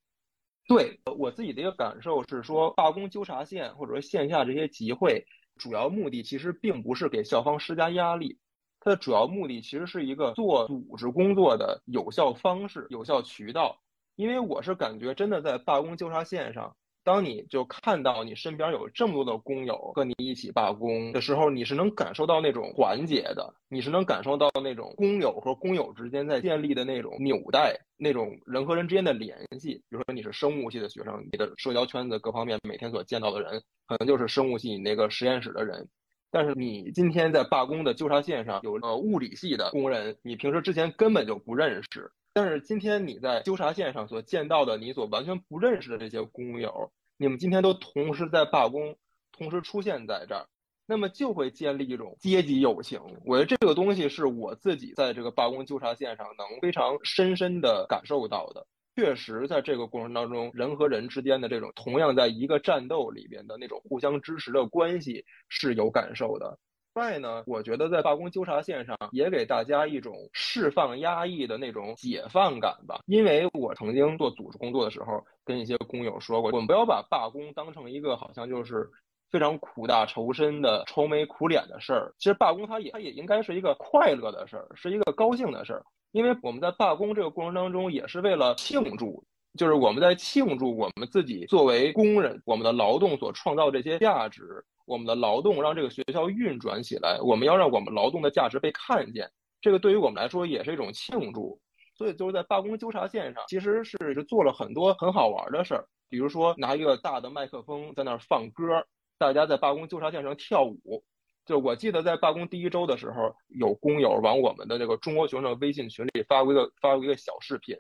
[0.68, 5.26] 对我自己的一个感受是说，罢工纠察线或者说线下这些集会，
[5.58, 8.38] 主要目的其实并不是给校方施加压力。
[8.80, 13.78] 它的主要目的其实是一个做组织工作的有效方式、有效渠道。
[14.16, 29.74] 因为我是感觉，真的在罢工纠察线上，当你就看到你身边有这么多的工友和你一起罢工的时候，你是能感受到那种团结的，你是能感受到那种工友和工友之间在建立的那种纽带，那种人和人之间的联系。
[29.90, 35.88] 比如说你是生物系的学生，你的社交圈子各方面每天所见到的人，可能就是生物系你那个实验室的人。
[36.30, 42.12] 但是你今天在罢工的纠察线上有呃物理系的工人，你平时之前根本就不认识。
[42.34, 48.96] 但是今天你在纠察线上所见到的你所完全不认识的这些工友，你们今天都同时在罢工，
[49.32, 50.48] 同时出现在这儿，
[50.86, 53.02] 那么就会建立一种阶级友情。
[53.26, 58.66] 我觉得这个东西是我自己在这个罢工纠察线上能非常深深的感受到的。
[58.96, 66.60] 确实，在这个过程当中，人和人之间的这种同样在一个战斗里边的那种互相支持的关系是有感受的。
[66.94, 73.00] 另外呢，我觉得在罢工纠察线上也给大家一种释放压抑的那种解放感吧。
[73.06, 78.90] 因为我曾经做组织工作的时候，跟一些工友说过，我们不要把罢工当成一个好像就是
[79.32, 82.14] 非常苦大仇深的、愁眉苦脸的事儿。
[82.18, 85.82] 其实罢工它也它也应该是一个快乐的事儿，是一个高兴的事儿。
[86.12, 89.24] 因为我们在罢工这个过程当中，也是为了庆祝，
[89.58, 101.58] 就是我们在庆祝我们自己作为工人，我们的劳动所创造这些价值，我们的劳动让这个学校运转起来，我们要让我们劳动的价值被看见，这个对于我们来说也是一种庆祝。
[101.96, 108.86] 所以就是在罢工纠察线上，其实是做了很多很好玩的事儿，比如说拿一个大的麦克风在那儿放歌，
[109.18, 111.06] 大家在罢工纠察线上跳舞。
[111.46, 117.78] 就我记得在罢工第一周的时候，有工友往我们的这个中国学生微信群里发过一个发过一个小视频。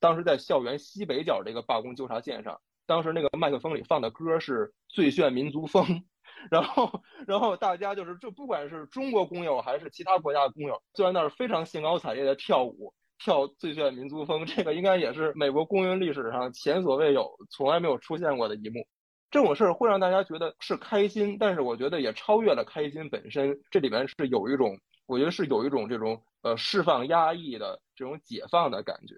[0.00, 5.84] 当时在校园西北角这个罢工纠察线上，当时那个麦克风里放的歌是《最炫民族风》，
[6.50, 14.46] 然后然后大家就是就不管是中国工友还是其他国家的工友，就在那儿非常兴高采烈的跳舞，跳《最炫民族风》。
[14.56, 18.86] 这个应该也是美国工运历史上前所未有、从来没有出现过的一幕。
[19.30, 23.58] 这种事儿会让大家觉得是开心，但是我觉得也超越了开心本身。
[23.70, 29.14] 这里面是有一种，我觉得是有一种这种呃释放压抑的这种解放的感觉。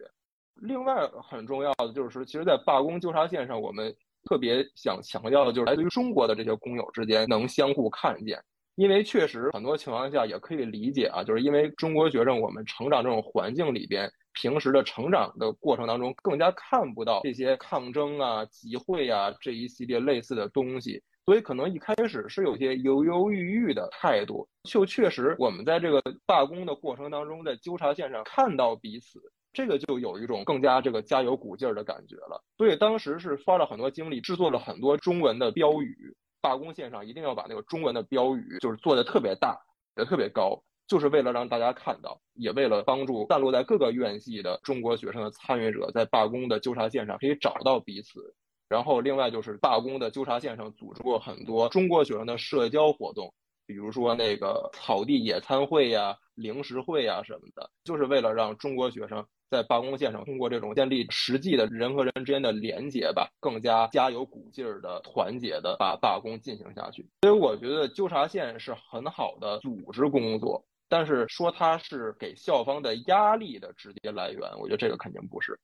[0.55, 3.95] 另外很重要的就是，其实，在罢工纠察线上，我们
[4.27, 8.39] 特别想强调的就是来自于中国的这些工友之间能相互看见。
[8.75, 24.47] 因为确实很多情况下也可以理解啊，就是因为中国学生我们成长这种环境里边，平时的成长的过程当中更加看不到这些抗争啊、集会啊这一系列类似的东西，所以可能一开始是有些犹犹豫豫的态度。
[24.65, 29.19] 就确实我们在这个罢工的过程当中，在纠察线上看到彼此，
[29.57, 32.45] 这个就有一种更加这个加油鼓劲儿的感觉了。
[32.59, 36.15] 所以当时是花了很多精力制作了很多中文的标语。
[36.43, 39.59] 罢工线上一定要把那个中文的标语就是做的特别大，
[39.97, 48.35] 也特别高，就是为了让大家看到，也为了帮助散落在各个院系的中国学生的参与者在罢工的纠察线上可以找到彼此。
[48.69, 53.33] 然后，另外就是罢工的纠察线上组织过很多中国学生的社交活动，
[53.67, 59.27] 比如说那个草地野餐会呀、零食会呀什么的，就是为了让中国学生。
[59.49, 67.07] 在罢工线上，通过这种建立实际的人和人之间的连接吧，更加加油鼓劲儿的、团结的把罢工进行下去。
[67.23, 75.57] 所以我觉得纠察线是很好的组织工作，但是说它是给校方的压力的直接来源，我觉得这个肯定不是。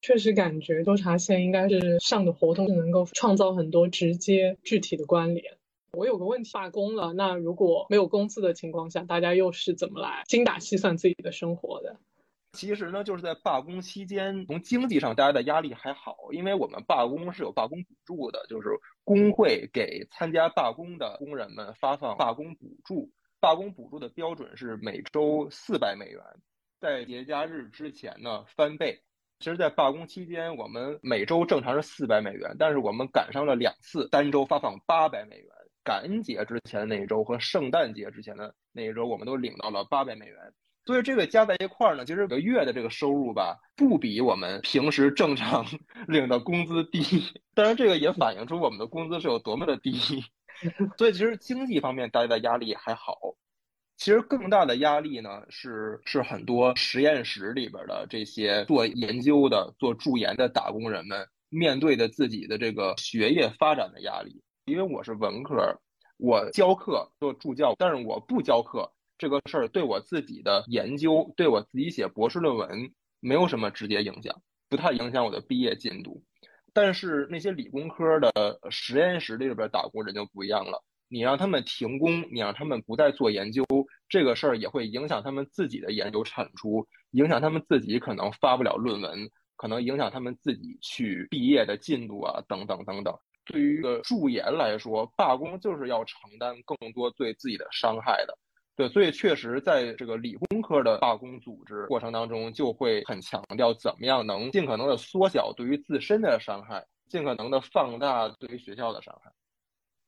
[0.00, 5.58] 确实感觉纠察线应该是上的活动是能够创造很多直接具体的关联。
[5.92, 11.94] 我有个问题，罢工了，那如果没有工资的情况下，大家又是怎么来精打细算自己的生活的？
[12.54, 18.70] 其实呢，就是在罢工期间，从经济上大家的压力还好，因为我们罢工是有罢工补助的，就是
[19.04, 23.10] 工会给参加罢工的工人们发放罢工补助。
[23.38, 26.22] 罢工补助的标准是每周四百美元，
[26.80, 29.02] 在节假日之前呢翻倍。
[29.40, 35.48] 其实，在罢工期间，我们每周正常是四百美元，但是我们赶上了两次，单周发放八百美元。
[35.84, 40.36] 感恩节之前的那一周和圣诞节之前的那一周，我们都领到了八百美元。
[40.84, 45.64] 所以这个加在一块儿呢，其实每个月的这个收入吧，不比我们平时正常
[46.08, 47.02] 领的工资低。
[47.54, 49.92] 当然，这个也反映出我们的工资是有多么的低。
[50.98, 53.16] 所以，其实经济方面大家的压力还好。
[53.96, 64.42] 其实更大的压力呢，是是很多实验室里边的这些做研究的、做助研的打工人们面对的自己的这个学业发展的压力。
[64.72, 65.78] 因为我是文科，
[66.16, 74.34] 我教课做助教，但是我不教课这个事儿对我自己的研究、对我自己写博士论文没有什么直接影响，
[74.70, 76.24] 不太影响我的毕业进度。
[76.72, 83.62] 但是那些理工科的实验室里边打工人就不一样了，你让他们停工，你让他们不再做研究，
[84.08, 93.14] 这个事儿也会影响他们自己的研究产出，影响他们自己可能发不了论文，可能影响他们自己去毕业的进度啊，等等等等。
[93.44, 98.36] 对于一个助研来说，罢工就是要承担更多对自己的伤害的。
[98.74, 109.30] 对，所以确实在这个理工科的罢工组织过程当中，就会很强调怎么样能尽可能的缩小对于自身的伤害，尽可能的放大对于学校的伤害。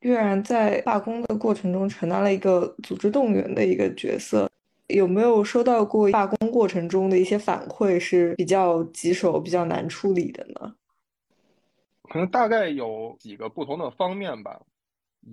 [0.01, 4.51] 月然在罢工的过程中承担了一个组织动员的一个角色，
[4.89, 10.75] 有没有收到过罢工过程中的一些反馈是比较棘手、比较难处理的呢？
[12.09, 14.61] 可能大概有几个不同的方面吧，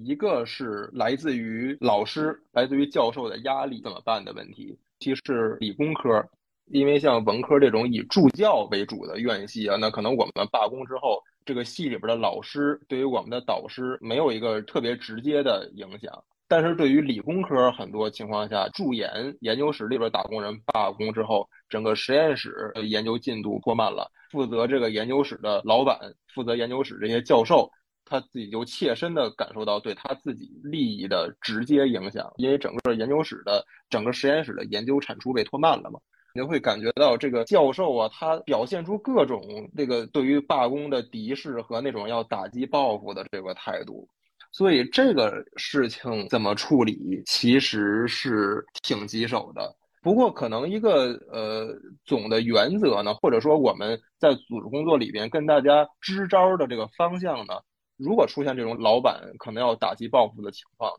[0.04, 4.78] 一个是来自于老师、来自于教授的压力怎么办的问题。
[5.00, 6.24] 其实是理工科，
[6.66, 16.24] 因为像文科这种以助教为主的院系啊，那可能我们罢工之后，这个系里边的老师对于我们的导师没有一个特别直接的影响。
[16.52, 24.12] 但是对于理工科，很多情况下，驻研研究室里边打工人罢工之后，整个实验室研究进度拖慢了。
[24.32, 25.98] 负责这个研究室的老板，
[26.36, 27.72] 负责研究室这些教授，
[28.04, 36.02] 他自己就切身的感受到对他自己利益的直接影响，因为整个研究室的整个实验室的研究产出被拖慢了嘛，
[36.36, 39.42] 你就会感觉到这个教授啊，他表现出各种
[39.78, 44.06] 这个对于罢工的敌视和那种要打击报复的这个态度。
[44.52, 49.76] 所以这个事情怎么处理，其实是挺棘手的。
[50.04, 51.68] 不过，可能一个呃
[52.06, 57.54] 总的原则呢，或者说我们在组织工作里边跟大家支招的这个方向呢，
[57.98, 60.92] 如果出现这种老板可能要打击报复的情况，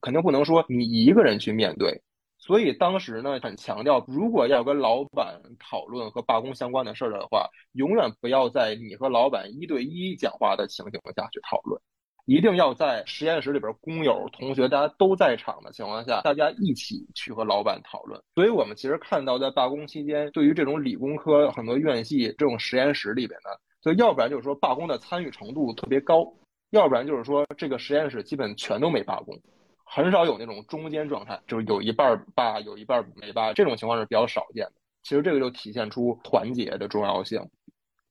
[0.00, 2.02] 肯定不能说你一个人去面对。
[2.38, 11.80] 所以当时呢，很强调，如果要跟老板讨论和罢工相关的事儿的话，永远不要在你和老板一对一讲话的情形下去讨论。
[12.26, 18.20] 一定要在实验室里边，工友、同学大家都在场的情况下，大家一起去和老板讨论。
[18.34, 23.50] 所以，我们其实看到，在罢工期间，对于这种理工科很多院系这种实验室里边呢，
[23.82, 26.26] 就要不然就是说罢工的参与程度特别高，
[26.70, 29.36] 要不然就是说这个实验室基本全都没罢工，
[29.84, 34.72] 很少有那种中间状态，就是有一半罢，有一半没罢，这种情况是比较少见的。
[35.02, 37.42] 其实这个就体现出团结的重要性。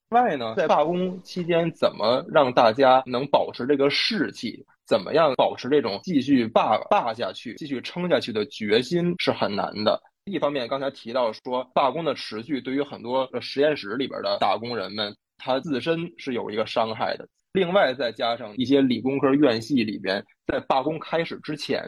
[0.10, 4.66] 外呢，在罢工期间，怎么让大家能保持这个士气？
[4.88, 10.02] 怎么样保持这种继续罢罢下去、继续撑下去的决心是很难的。
[10.26, 17.28] 一方面，刚才提到说，罢工的持续对于很多实验室里边的打工人们，他自身是有一个伤害的。
[17.54, 21.84] 另外，再加上一些理工科院系里边，在罢工开始之前，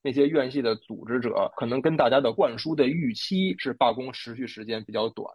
[0.00, 5.28] 那些院系的组织者可能跟大家的灌输的预期是罢工持续时间比较短。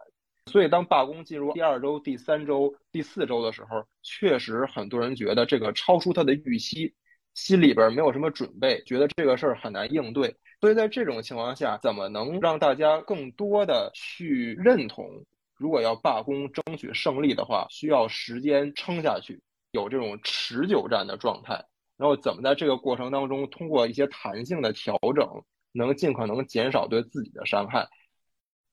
[0.50, 6.92] 所以，当罢工进入第二周、第三周、第四周的时候，确实很多人觉得这个超出他的预期，
[7.34, 10.36] 心里边没有什么准备，觉得这个事儿很难应对。
[10.60, 15.08] 所以在这种情况下，怎么能让大家更多的去认同？
[15.56, 19.40] 如果要罢工争取胜利的话，需要时间撑下去，
[19.70, 21.64] 有这种持久战的状态。
[21.96, 25.28] 然后，怎么在这个过程当中，通过一些弹性的调整，
[25.72, 27.86] 能尽可能减少对自己的伤害？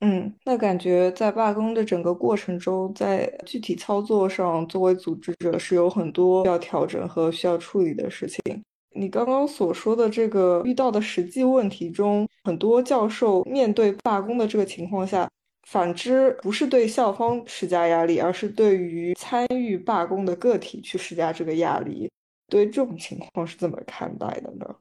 [0.01, 8.39] 嗯，那感觉在罢工的整个过程中，在具体操作上，作为组织者是有很多要调整和需要处理的事情。
[8.95, 15.27] 你刚刚所说的这个遇到的实际问题中，很多教授面对罢工的这个情况下，
[15.67, 22.09] 反之不是对校方施加压力，而是对于参与罢工的个体去施加这个压力。
[22.47, 24.75] 对这种情况是怎么看待的呢？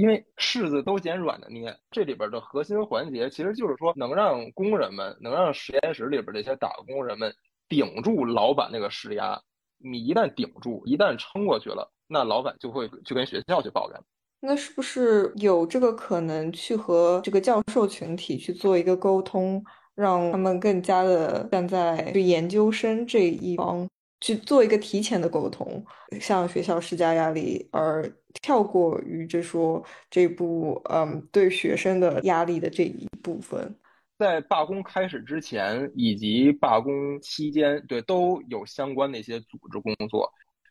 [0.00, 7.30] 因为柿子都捡软的捏，这里边的核心环节其实就是说，能让工人们，能让实验室里边这些打工人们
[7.68, 9.38] 顶住老板那个施压。
[9.76, 14.00] 你一旦顶住，一旦撑过去了，那老板就会去跟学校去抱怨。
[14.40, 19.62] 那是不是有这个可能去和这个教授群体去做一个沟通，
[19.94, 23.86] 让他们更加的站在就研究生这一方
[24.20, 25.84] 去做一个提前的沟通，
[26.20, 28.10] 向学校施加压力，而
[28.42, 33.74] 跳过于这说这部嗯对学生的压力的这一部分？
[34.18, 40.30] 在罢工开始之前以及罢工期间，对都有相关的一些组织工作，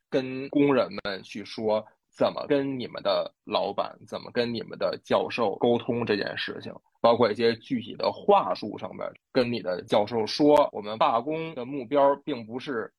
[0.09, 1.85] 跟工人们去说。
[2.11, 12.91] 怎么跟你们的老板，怎么跟你们的教授沟通这件事情，包括一些具体的话术上面，跟你的教授说，我们罢工的目标并不是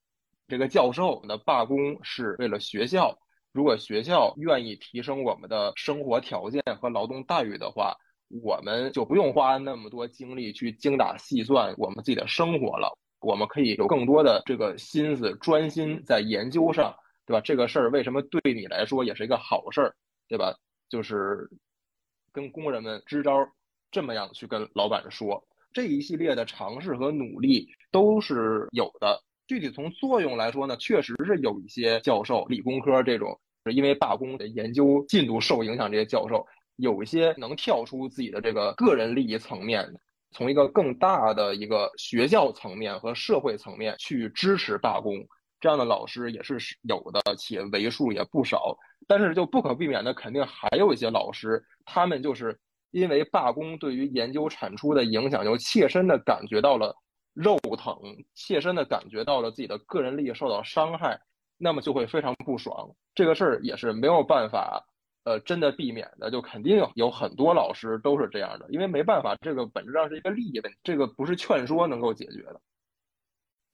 [0.51, 3.17] 这个教授的罢工是为了学校。
[3.53, 7.95] 如果学校愿意提升我们的生活条件和劳动待遇的话，
[8.43, 12.93] 我们就不用花那么多精力去精打细算我们自己的生活了。
[13.21, 16.95] 我们可以有更多的这个心思，专心在研究上。
[17.27, 17.41] 对吧？
[17.43, 19.95] 这个事儿为什么对你来说也是一个好事儿，
[20.27, 20.53] 对吧？
[20.89, 21.49] 就是
[22.33, 23.47] 跟工人们支招，
[23.93, 25.41] 这么样去跟老板说，
[25.73, 29.23] 这一系列的尝试和努力都是有的。
[29.51, 33.37] 具体从作用来说呢，确实是有一些教授，理工科这种
[33.73, 36.47] 因为罢工的研究进度受影响，这些教授
[36.77, 39.85] 有一些能跳出自己的这个个人利益层面，
[40.31, 45.15] 从一个更大的一个学校层面和社会层面去支持罢工。
[45.59, 48.79] 这样的老师也是有的，且为数也不少。
[49.09, 52.57] 但是就不可避免的，肯定还有一些老师，他们就是
[52.93, 56.95] 因为罢工对于研究产出的影响，就切身的感觉到了
[57.43, 57.97] 肉疼，
[58.35, 61.19] 切身的感觉到了自己的个人利益受到伤害，
[61.57, 62.91] 那么就会非常不爽。
[63.15, 64.85] 这个事儿也是没有办法，
[65.25, 72.61] 呃，真的避免的，就肯定有很多老师都是这样的，因为没办法，这个本质上是一个利益问题，这个不是劝说能够解决的。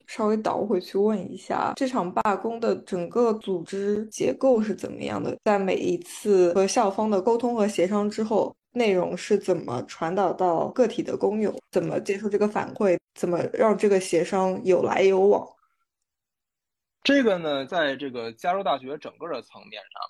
[0.07, 5.37] 稍微倒回去问一下，这场罢工的整个组织结构是怎么样的？
[5.43, 11.53] 在每一次和校方的沟通和协商之后，内容是怎么传导到个体的工友？
[11.71, 12.97] 怎么接受这个反馈？
[13.15, 15.47] 怎么让这个协商有来有往？
[17.03, 20.01] 这个呢，在这个加州大学整个的层面上，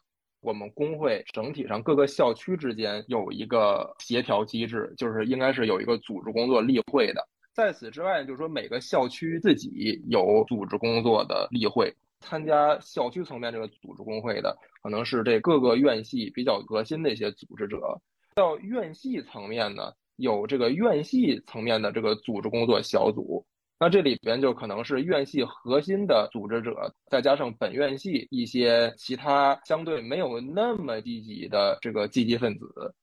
[0.42, 7.26] 我们工会整体上各个校区之间有一个协调机制，就是应该是有一个组织工作例会的。
[7.54, 18.02] 在此之外，就是说每个校区自己有组织工作的例会，参加校区层面这个组织工会的，可能是这各个院系比较核心的一些组织者。
[18.38, 23.44] 到院系层面呢，有这个院系层面的这个组织工作小组，
[23.80, 32.94] 那这里边就可能是院系核心的组织者，再加上本院系一些其他相对没有那么积极的这个积极分子。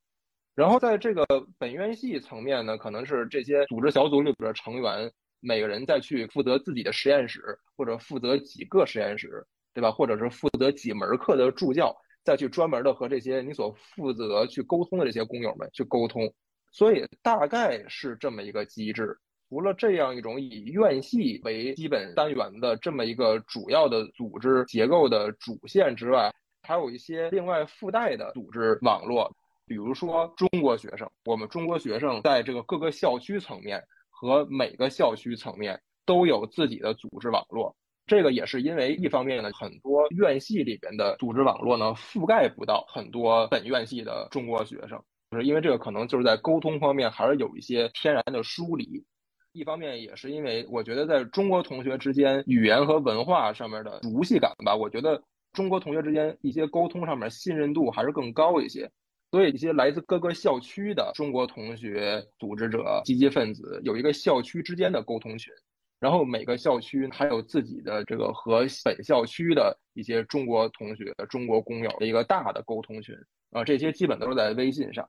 [0.55, 1.26] 然后在这个
[1.59, 5.11] 本院系层面呢，可能是这些组织小组里边的成员，
[5.41, 9.91] 每个人再去负责自己的实验室，或者负责几个实验室，对吧？
[9.91, 11.93] 或者是负责几门课的助教，
[12.25, 16.33] 再去专门的和这些你所负责去沟通的这些工友们去沟通。
[16.72, 19.16] 所以大概是这么一个机制。
[19.49, 29.31] 除了这样一种以院系为基本单元的这么一个主要的组织结构的主线之外，还有一些另外附带的组织网络。
[29.66, 37.77] 比如说中国学生，我们中国学生在这个各个校区层面和每个校区层面都有自己的组织网络。
[38.07, 45.00] 这个也是因为一方面呢，很多院系里边的组织网络呢覆盖不到很多本院系的中国学生，
[45.30, 49.05] 就是因为这个可能就是在沟通方面还是有一些天然的疏离。
[49.52, 58.90] 一方面也是因为我觉得在中国同学之间语言和文化上面的熟悉感吧，我觉得中国同学之间一些沟通上面信任度还是更高一些。
[59.30, 65.52] 所以，一些来自各个校区的中国同学、组织者、积极分子有一个校区之间的沟通群，
[66.01, 73.16] 然后每个校区还有自己的这个和本校区的一些中国同学、中国工友的一个大的沟通群
[73.51, 75.09] 啊，这些基本都是在微信上。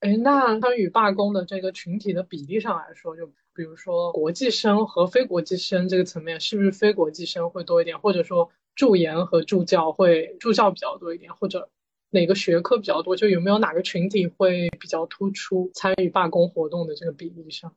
[0.00, 11.68] 哎，那参与罢工的这个群体的比例上来说，就比如说国际生和非国际生这个层面，是不是非国际生会多一点，或者说助研和助教会助教比较多一点，或者？
[12.08, 13.16] 哪个学科比较多？
[13.16, 17.74] 就有没有哪个群体会比较突出参与罢工活动的这个比例上？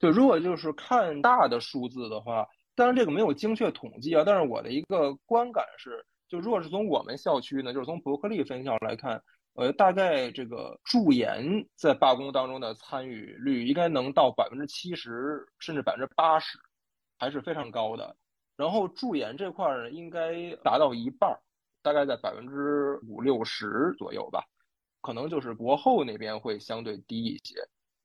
[0.00, 4.24] 对，如果就是看大的数字的话，当然这个没有精确统计啊。
[4.26, 9.22] 但是我的一个观感是，就如果是从我们校区呢，就是从伯克利分校来看，
[9.54, 16.58] 呃，大概这个驻研在罢工当中的参与率应该能到百分之七十，甚至百分之八十，
[17.18, 18.16] 还是非常高的。
[18.56, 21.38] 然后驻研这块儿应该达到一半儿。
[21.82, 24.44] 大概在百分之五六十左右吧，
[25.00, 27.54] 可能就是博后那边会相对低一些。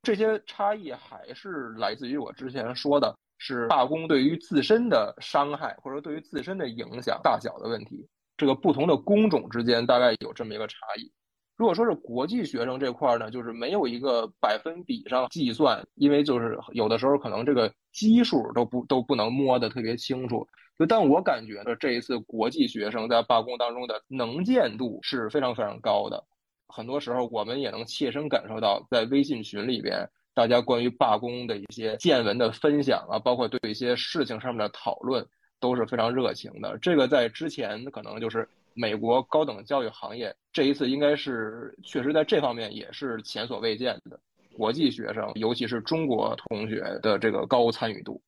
[0.06, 8.06] 这些差异还是来自于我之前说的，是罢工对于自身的伤害或者对于自身的影响大小的问题。
[8.36, 11.10] 这个不同的工种之间大概有这么一个差异。
[11.56, 20.46] 如果说是国际学生这块呢，就是没有一个百分比上计算，因为就是有的时候可能这个基数都不都不能摸得特别清楚。
[20.78, 26.22] 就但我感觉呢，这一次国际学生在罢工当中的能见度是非常非常高的。
[26.68, 35.26] 很多时候我们也能切身感受到，在微信群里边，大家关于罢工的一些见闻的分享啊，包括对一些事情上面的讨论，
[35.60, 36.78] 都是非常热情的。
[36.78, 38.48] 这个在之前可能就是。
[38.78, 44.20] 美国高等教育行业这一次应该是确实在这方面也是前所未见的，
[44.52, 48.20] 国际学生尤其是中国同学的这个高参与度。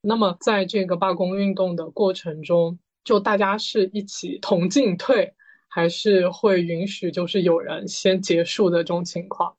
[0.00, 5.32] 那么在这个罢工运动的过程中，就大家是一起同进退，
[5.74, 9.52] 还是会允许就是有人先结束的这种情况？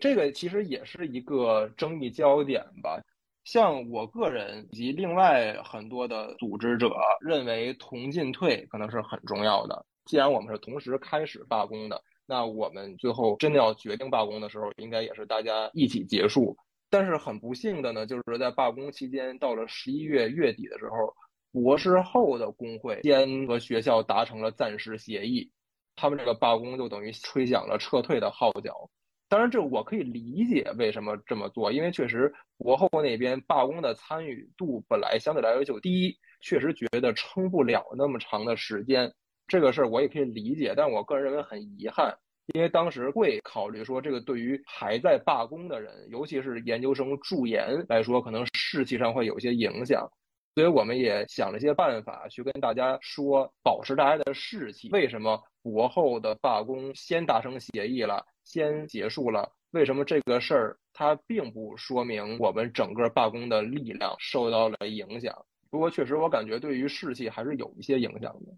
[0.00, 3.02] 这个其实也是一个争议焦点吧。
[3.42, 9.84] 像我个人以及另外很多的组织者认为，同进退可能是很重要的。
[10.04, 16.56] 既然我们是同时开始罢工的，那我们最后真的要决定罢工的时候，应该也是大家一起结束。
[16.88, 21.12] 但是很不幸的呢，就是在罢工期间，到了十一月月底的时候，
[21.52, 25.50] 博士后的工会先和学校达成了暂时协议，
[25.96, 28.88] 他们这个罢工就等于吹响了撤退的号角。
[29.30, 39.12] 当然，这我可以理解为什么这么做，因为确实博后那边罢工的参与度本来相对来说就低，确实觉得撑不了那么长的时间。
[39.46, 42.16] 这个事儿我也可以理解，但我个人认为很遗憾，
[42.54, 50.10] 因为当时会考虑说，这个对于还在罢工的人，尤其是研究生助研来说，可能士气上会有些影响。
[50.58, 54.88] 所以我们也想了一些办法去跟大家说，保持大家的士气。
[54.90, 58.26] 为什么国后的罢工先达成协议了？
[58.42, 65.32] 先结束了，为什么这个事儿它并不说明我们整个罢工的力量受到了影响？
[65.70, 68.52] 不过确实，我感觉对于士气还是有一些影响的。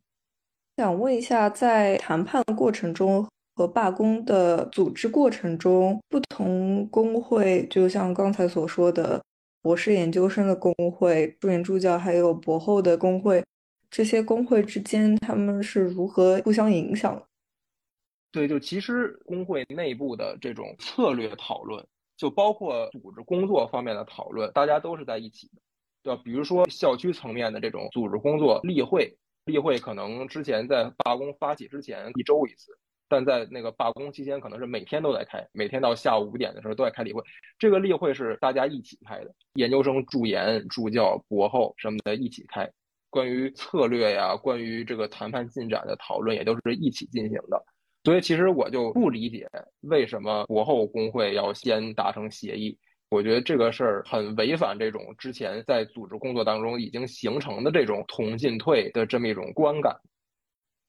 [0.78, 9.22] 想问一下，在谈判过程中和罢工的组织过程中，不同工会，就像刚才所说的
[9.62, 13.44] 博士研究生的工会、助研助教，还有博后的工会，
[13.90, 17.22] 这些工会之间他们是如何互相影响？
[18.32, 21.84] 对，就其实工会内部的这种策略讨论，
[22.16, 25.60] 就包括组织工作方面的讨论，大家都是在一起的，
[26.02, 26.22] 对吧？
[26.24, 32.78] 比如说校区层面的这种组织工作例会，例会可能之前在罢工发起之前一周一次，
[33.10, 37.20] 但在那个罢工期间可能是每天都在开，每天到下午五点的时候都在开例会。
[37.58, 42.70] 这个例会是大家一起开的，研究生助研、助教、博后什么的一起开，
[43.10, 47.60] 关于策略呀，关于这个谈判进展的讨论也都是一起进行的。
[48.04, 49.46] 所以其实我就不理解
[49.80, 52.78] 为什么博后工会要先达成协议。
[53.10, 59.92] 我觉得这个事儿很违反这种之前在组织工作当中已经形成的这种同进退的这么一种观感。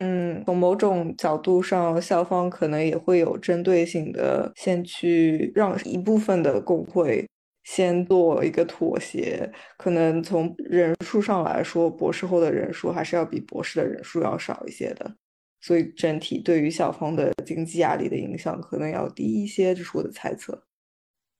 [0.03, 7.23] 嗯，从某种角度上，校方可能也会有针对性的先去让一部分的工会
[7.63, 9.47] 先做一个妥协。
[9.77, 15.15] 可能从人数上来说，博士后的人数还是要比博士的人数要少一些的。
[15.61, 20.63] 所以整体对于校方的经济压力的影响可能要低一些，这是我的猜测。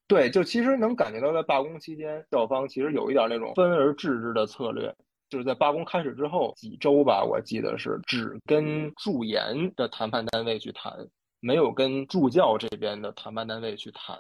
[0.08, 4.94] 对，就其实能感觉到，在罢工期间，校方其实有一点那种分而治之的策略，
[5.32, 10.94] 就是在罢工开始之后几周吧，我记得是只跟助研的谈判单位去谈，
[11.40, 14.20] 没有跟助教这边的谈判单位去谈。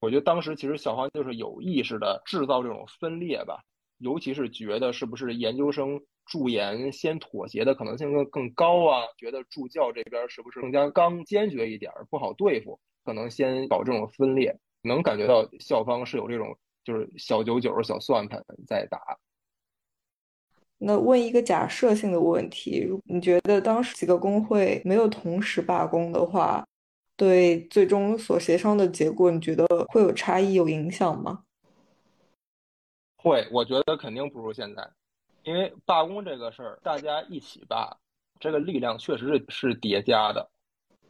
[0.00, 3.60] 我觉得当时其实校方就是有意识的制造这种分裂吧，
[3.98, 6.00] 尤其是觉得是不是研究生。
[6.24, 9.02] 助研先妥协的可能性更更高啊？
[9.18, 12.78] 觉得助教这边是不是更加刚坚决一点，不好对付？
[13.04, 19.00] 可能先搞这种分裂，能感觉到校方是有这种就是小九九、小算盘在打。
[20.84, 26.66] 那问一个假设性的问题：你觉得当时几个工会没有同时罢工的话，
[27.16, 31.44] 对最终所协商的结果，你觉得会有差异、有影响吗？
[33.16, 34.90] 会，我觉得肯定不如现在。
[35.44, 37.96] 因为罢工这个事儿，大家一起罢，
[38.40, 40.50] 这个力量确实是是叠加的，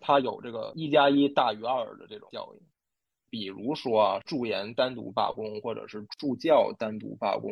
[0.01, 2.61] 它有这个一加一大于二的这种效应。
[3.31, 7.51] 比如说啊助研单独罢工，或者是助教单独罢工，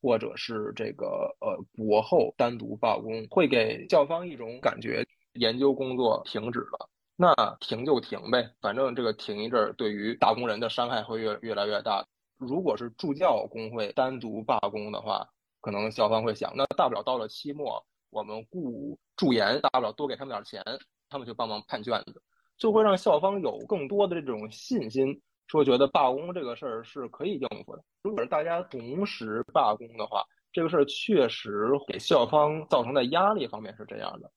[0.00, 1.06] 或者是这个
[1.40, 12.06] 呃博后单独罢工，会给校方一种感觉，研究工作停止了，那停就停呗，反正这个停一阵儿，对于打工人的伤害会越越来越大。
[12.38, 15.28] 如果是助教工会单独罢工的话，
[15.60, 20.64] 可能校方会想，那大不了到了期末，我们雇助研，大不了多给他们点钱，
[21.10, 22.22] 他们就帮忙判卷子，
[22.56, 25.20] 就会让校方有更多的这种信心，
[25.50, 27.82] 说觉得罢工这个事儿是可以应付的。
[28.04, 30.22] 如果是大家同时罢工的话，
[30.52, 34.30] 这个事儿确实给校方造成的压力方面是这样的。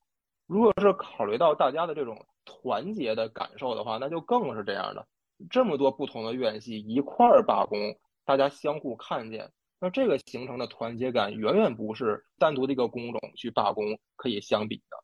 [0.47, 5.07] 如果是考虑到大家的这种团结的感受的话，那就更是这样的。
[5.51, 7.77] 这么多不同的院系一块儿罢工，
[8.25, 13.85] 大家相互看见，那这个形成的团结感远远不是单独的一个工种去罢工
[14.15, 14.97] 可以相比的。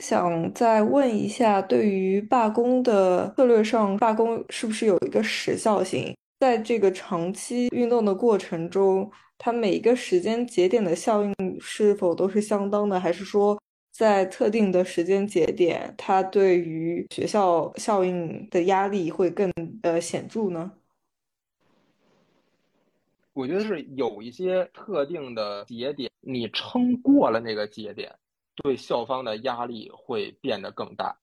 [0.00, 6.16] 想再问一下，对于罢工的策略上，罢工是不是有一个时效性？
[6.40, 13.60] 在这个长期运动的过程中，它每一个时间节点的效应是否都是相当的，还是说
[13.92, 20.72] 在特定的时间节点，它对于学校效应的压力会更呃显著呢？
[23.32, 28.10] 我觉得是有一些特定的节点，你撑过了那个节点，
[28.62, 31.16] 对校方的压力会变得更大。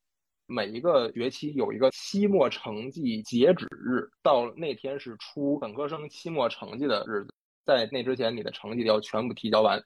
[0.45, 7.33] 每一个学期有一个期末成绩截止日，到那天是出本科生期末成绩的日子，
[7.65, 9.83] 在那之前你的成绩要全部提交完。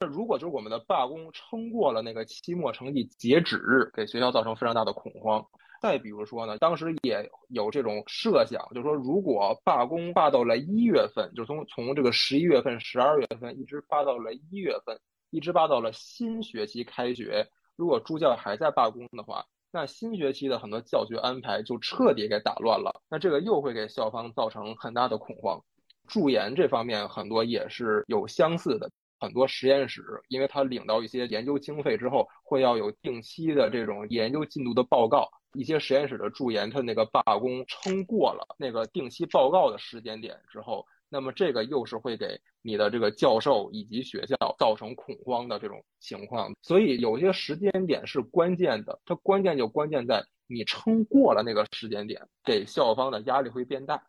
[0.00, 5.42] 那如果就是我们的罢工撑过了那个期末成绩截止日，给学校造成非常大的恐慌。
[5.80, 14.98] 再比如说呢，当时也有这种设想，就是说如果罢工罢到了一月份，就从从这个十一月份、十二月份一直罢到了一月份，
[15.34, 19.44] 一直罢到了新学期开学，如果助教还在罢工的话。
[19.72, 25.60] 那新学期的很多教学安排就彻底给打乱了，那这个又会给校方造成很大的恐慌。
[26.06, 35.28] 助研这方面很多也是有相似的，很多实验室，因为他领到一些研究经费之后，会要有定期的这种研究进度的报告。
[35.54, 40.86] 一些实验室的助研，他那个罢工撑过了那个定期报告的时间点之后。
[41.14, 54.02] 那么这个又是会给你的这个教授以及学校造成恐慌的这种情况，所以有些时间点是关键的，它关键就关键在你撑过了那个时间点，给校方的压力会变大。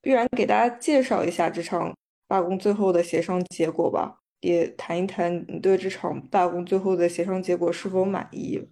[0.00, 1.94] 必然给大家介绍一下这场
[2.26, 8.66] 罢工最后的协商结果吧，也谈一谈你对这场罢工最后的协商结果是否满意。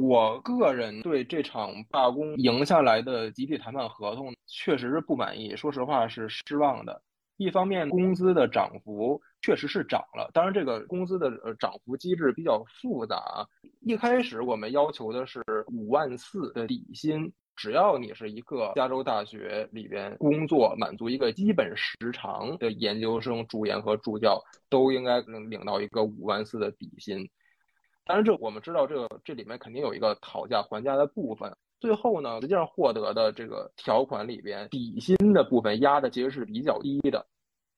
[0.00, 7.02] 我个人对这场罢工赢下来的集体谈判合同确实是不满意，说实话是失望的。
[7.36, 13.46] 一方面，工资的涨幅确实是涨了，当然这个工资的涨幅机制比较复杂。
[13.80, 27.28] 一开始我们要求的是五万四的底薪，只要你是一个加州大学里边工作满足一个基本时长的研究生、助研和助教，都应该能领到一个五万四的底薪。
[28.10, 31.56] 当然，这我们知道，这个这里面肯定有一个讨价还价的部分。
[31.78, 37.24] 最后呢，实际上获得的这个条款里边，底薪的部分压的其实是比较低的，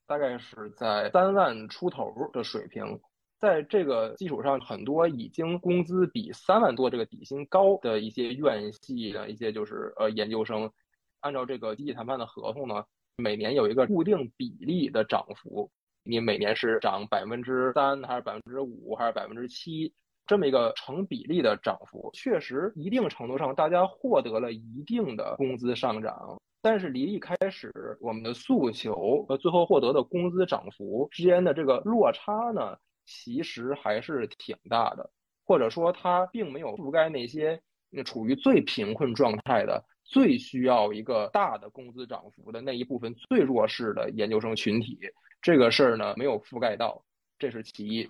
[0.07, 2.99] 大概是在三万出头的水平。
[3.39, 10.73] 在这个基础上，很多已经工资比三万多这个底薪高的一些院系的一些就是呃研究生，
[11.21, 12.83] 按照这个集体谈判的合同呢，
[13.19, 15.71] 每年有一个固定比例的涨幅，
[16.05, 19.93] 你每年是涨百分之三，还是百分之五，还是百分之七？
[20.33, 27.71] 这么一个成比例的涨幅，确实一定程度上大家获得了一定的工资上涨，但是离一开始
[28.01, 35.11] 我们的诉求和最后获得的工资涨幅之间的这个落差呢，其实还是挺大的，
[35.45, 37.61] 或者说它并没有覆盖那些
[38.07, 44.99] 处于最贫困状态的、最需要一个大的工资涨幅的那一部分最弱势的研究生群体，
[45.43, 47.05] 这个事儿呢没有覆盖到，
[47.39, 48.09] 这是其一。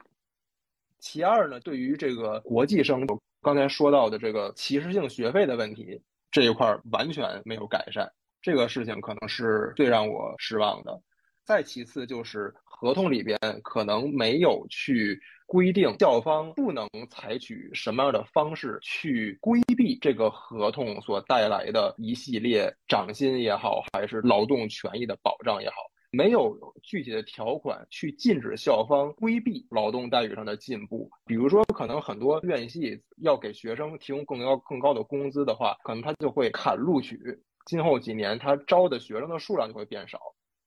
[1.03, 6.01] 其二呢，对于这个国际生，我刚才说到的这个歧视性学费的问题
[6.31, 8.09] 这一块完全没有改善，
[8.41, 11.03] 这个事情可能是最让我失望的。
[11.45, 25.75] 再其次就是合同里边可能没有去规定校方不能采取什么样的方式去规避这个合同所带来的一系列涨薪也好，还是劳动权益的保障也好。
[26.15, 37.19] 没有具体的条款去禁止校方规避劳动待遇上的进步，比如说，可能很多院系要给学生提供更高更高的工资的话，可能他就会砍录取，
[37.65, 40.21] 今后几年他招的学生的数量就会变少，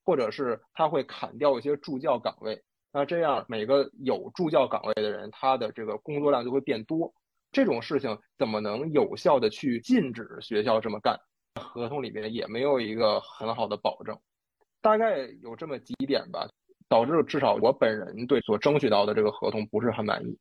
[0.04, 7.14] 或者是他会砍掉一些助教岗位，那这样每个有助教岗位的人，他的这个工作量就会变多，
[7.52, 11.20] 这种事情怎么能有效的去禁止学校这么干？
[11.62, 14.20] 合同里面也没有一个很好的保证。
[14.86, 16.48] 大概有这么几点吧，
[16.88, 20.38] 导致至少我本人对所争取到的这个合同不是很满意。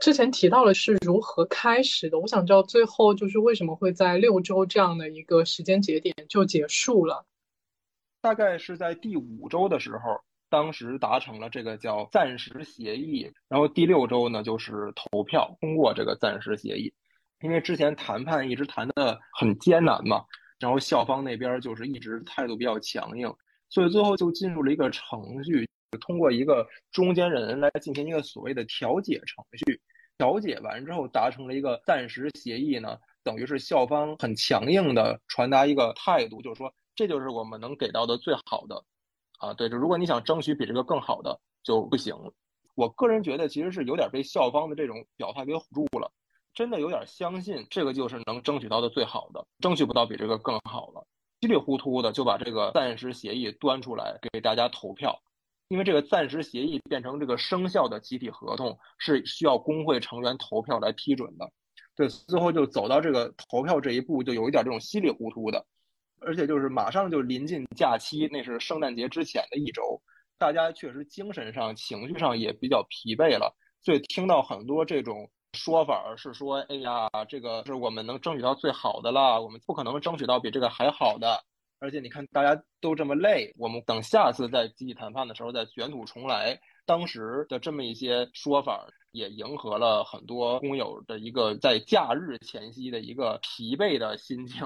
[0.00, 7.24] 之前提到了是如何开始的，我想知道最后就是为什么会在六周这样的一个时间节点就结束了。
[8.20, 16.92] 大概是在第五周的时候，当时达成了这个叫暂时协议，然后第六周呢就是投票通过这个暂时协议，
[17.42, 20.24] 因为之前谈判一直谈的很艰难嘛，
[20.60, 23.34] 然后校方那边就是一直态度比较强硬，
[23.68, 25.68] 所以最后就进入了一个程序，
[26.00, 29.80] 通过一个中间人来进行一个所谓的调解程序，
[30.18, 32.96] 调解完之后达成了一个暂时协议呢。
[33.22, 38.84] 等于是校方很强硬的传达一个态度，就是说这就是我们能给到的最好的，
[39.38, 42.14] 啊，对，就如果你想争取比这个更好的就不行。
[42.76, 46.10] 我个人觉得其实是有点被校方的这种表态给唬住了，
[46.54, 51.06] 真的有点相信这个就是能争取到的最好的，争取不到比这个更好了，
[51.40, 55.22] 稀里糊涂的就把这个暂时协议端出来给大家投票，
[55.68, 61.50] 因为这个暂时协议变成这个生效的集体合同是需要工会成员投票来批准的。
[61.96, 65.66] 对，最后就走到这个投票这一步，就有一点这种稀里糊涂的，
[66.20, 70.00] 而且就是马上就临近假期，那是圣诞节之前的一周，
[70.38, 81.44] 大家确实精神上、情绪上也比较疲惫了，所以听到很多这种说法是说，哎呀，这个是我们能争取到最好的了，我们不可能争取到比这个还好的，
[81.78, 86.60] 而且你看大家都这么累，我们等下次在集体谈判的时候再卷土重来。
[86.86, 88.86] 当时的这么一些说法。
[89.12, 94.64] 也迎合了很多工友的一个在假日前夕的一个疲惫的心情，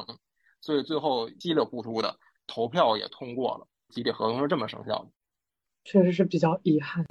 [0.61, 5.11] 所以最后稀里糊涂的投票也通过了，集体合同是这么生效的。
[5.85, 7.07] 确实是比较遗憾，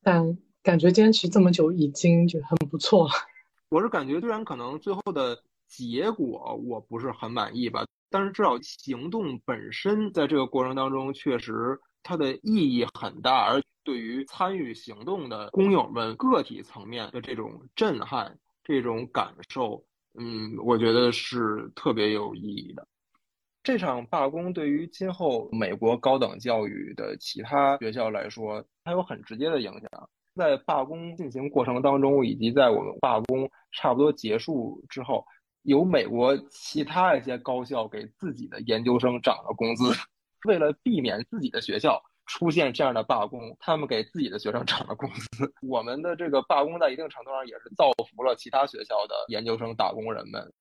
[0.00, 3.12] 但感觉坚持这么久已经就很不错了。
[3.70, 13.62] 我是感觉，虽然可能最后的结果我不是很满意吧，但是至少行动本身在这个过程当中确实它的意义很大，而。
[13.84, 19.80] 对于参与行动的工友们个体层面的这种震撼、这种感受，
[20.18, 22.84] 嗯，我觉得是特别有意义的。
[23.62, 30.10] 这场罢工对于今后美国高等教育的其他学校来说，它有很直接的影响。
[30.36, 35.24] 在罢工进行过程当中，以及在我们罢工差不多结束之后，
[35.62, 39.84] 有美国其他一些高校给自己的研究生涨了工资，
[40.46, 42.00] 为了避免自己的学校。
[42.28, 45.54] 出现这样的罢工，他们给自己的学生涨了工资。
[45.62, 50.52] 我们的这个罢工在一定程度上也是造福了其他学校的研究生打工人们，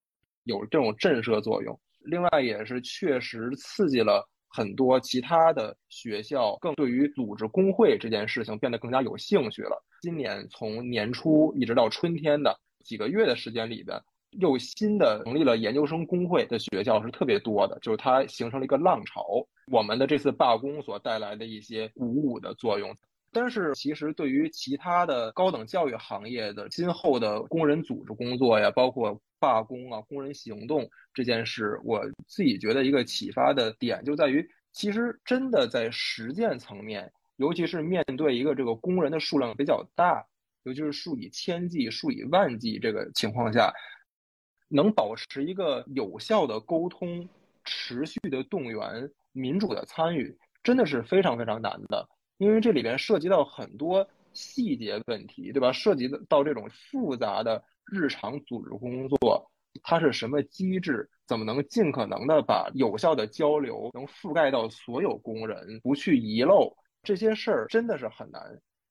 [0.43, 1.75] 有这种震慑作用。
[2.01, 9.83] 另外，也是确实刺激了很多其他的学校，更对于组织工会这件事情变得更加有兴趣了。
[10.01, 13.99] 今年从年初一直到春天的几个月的时间里边。
[14.41, 19.47] 又新的成立了研究生工会的学校是特别多的，就是它形成了一个浪潮。
[19.71, 22.93] 我们的这次罢工所带来的一些鼓舞的作用，
[23.35, 40.25] 但是其实对于其他的高等教育行业的今后的工人组织工作呀，包括罢工啊、工人行动这件事，我自己觉得一个启发的点就在于，其实真的在实践层面，尤其是面对一个这个工人的数量比较大，
[40.63, 43.73] 尤其是数以千计、数以万计这个情况下。
[44.67, 47.29] 能保持一个有效的沟通、
[47.63, 52.09] 持续的动员、民主的参与，真的是非常非常难的。
[52.37, 55.71] 因为这里边涉及到很多细节问题，对吧？
[55.71, 59.49] 涉及到这种复杂的日常组织工作，
[59.83, 61.09] 它是什么机制？
[61.27, 66.71] 怎么能尽可能的把有效的交流能覆盖到所有工人，不去遗漏
[67.01, 68.41] 这些事儿，真的是很难。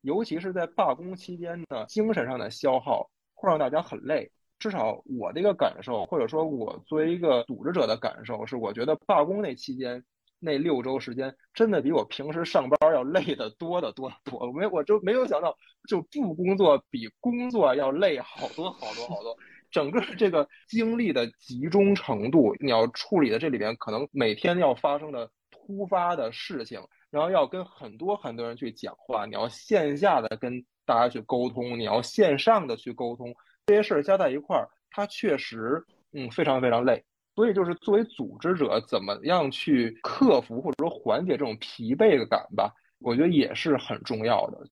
[0.01, 4.31] 尤其是在罢工期间呢，精神上的消耗会让大家很累。
[4.59, 10.03] 至少我的一个感受，或者说我作为一个组织者的感受是，我觉得罢工那期间
[10.45, 14.47] 那六周时间，真的比我平时上班要累得多得多得多。
[14.47, 15.57] 我没我就没有想到，
[15.89, 19.35] 就不工作比工作要累好多好多好多。
[19.71, 26.81] 整个这个精力的集中程度，你要处理的这里边可能每天要发生的突发的事情，
[27.11, 33.35] 然后要跟很多很多人去讲话，你要线下的跟大家去沟通，你要线上的去沟通。
[33.67, 35.83] 这些事儿加在一块儿，它确实，
[36.13, 37.03] 嗯，非常非常累。
[37.35, 42.73] 所以，就是作为组织者，怎么样去克服或者说缓解这种疲惫的感吧？
[43.01, 44.69] 我觉得也是很重要的。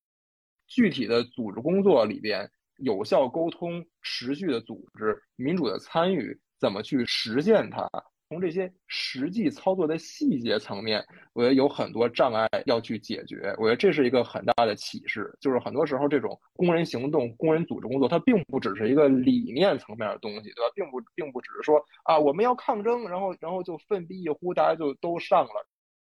[0.69, 2.49] 具体的组织工作里边，
[2.79, 7.87] 有效沟通、持续的组织、民主的参与，怎么去实现它？
[8.33, 11.05] 从这些实际操作的细节层面，
[11.35, 13.55] 我觉得有很多障碍要去解决。
[13.59, 20.73] 我觉得这是一个很大的启示，就是很多时候这种工人行动、工人组织工作，它并不只是一个理念层面的东西，对吧？
[20.75, 25.67] 并不，并不只是说啊，我们要抗争，然后，然后就奋笔一呼，大家就都上了，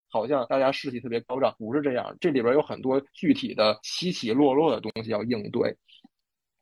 [0.08, 2.16] 好像大家士气特别高涨，不是这样。
[2.18, 5.76] 这里边有很多具体的起起落落的东西要应对，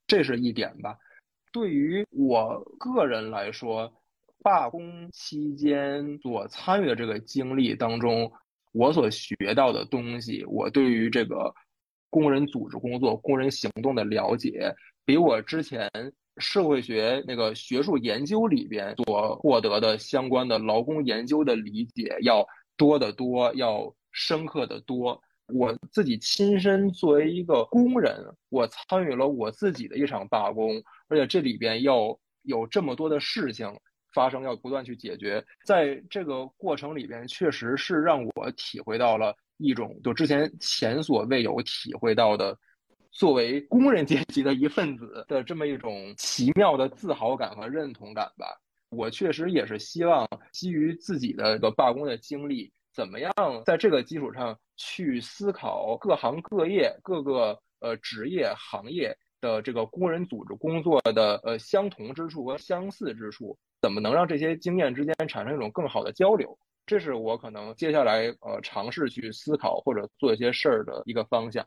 [0.09, 0.99] 这是一点吧。
[1.53, 3.93] 对于我个人来说。
[4.43, 8.31] 罢工期间所参与的这个经历当中，
[8.73, 11.55] 我所学到的东西，我对于这个
[12.11, 14.75] 工人组织工作、工人行动的了解，
[15.05, 15.91] 比我之前
[16.37, 25.21] 社会学那个学术研究里边所获得的相关的劳工研究的理解要多得多，要深刻的多。
[25.49, 33.71] 我自己亲身作为一个工人，我参与了我自己的一场罢工，而且这里边要有这么多的事情
[34.15, 35.45] 发生，要不断去解决。
[35.65, 42.57] 在这个过程里边，确实是让我体会到了一种就之前前所未有体会到的，
[43.11, 48.47] 作为工人阶级的一份子的这么一种奇妙的自豪感和认同感吧。
[48.91, 52.73] 我确实也是希望基于自己的一个罢工的经历。
[52.93, 53.33] 怎么样
[53.67, 63.59] 在这个基础上去思考各行各业、各个呃职业行业的这个工人组织工作的呃相同之处和相似之处？
[63.85, 66.59] 怎么能让这些经验之间产生一种更好的交流？
[66.87, 71.67] 这是我可能接下来呃尝试去思考或者做一些事儿的一个方向。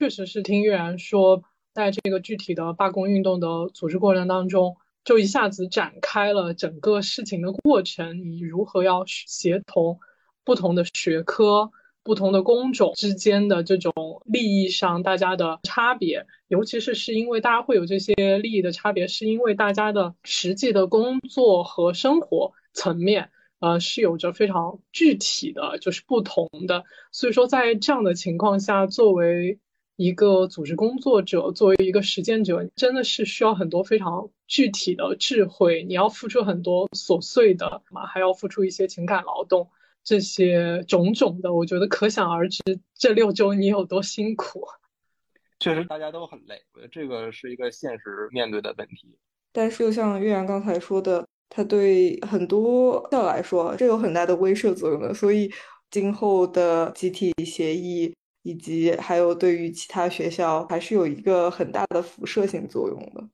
[0.00, 10.00] 确实是听月然说，在这个具体的罢工运动的组织过程当中，就一下子展开了整个事情的过程，你如何要协同。
[10.42, 11.70] 不同的学科、
[12.04, 13.92] 不同的工种之间的这种
[14.26, 26.84] 利益上，大家的差别，尤其是是因为大家会有这些利益的差别，是因为大家的实际的工作和生活层面，呃，是有着非常具体的就是不同的。
[27.10, 29.58] 所以说，在这样的情况下，作为
[29.96, 39.70] 一个组织工作者，作为一个实践者，真的是需要很多非常具体的智慧，你要付出很多琐碎的嘛，还要付出一些情感劳动。
[40.04, 42.62] 这些种种的，我觉得可想而知，
[42.94, 44.64] 这六周你有多辛苦。
[45.60, 49.16] 确实，大家都很累，我觉得这个是一个现实面对的问题。
[49.50, 55.14] 但是，就像岳阳刚才说的，他对很多校来说，这有很大的威慑作用的。
[55.14, 55.50] 所以，
[55.90, 63.26] 今后的集体协议以及还有对于其他学校，还是有一个很大的辐射性作用的。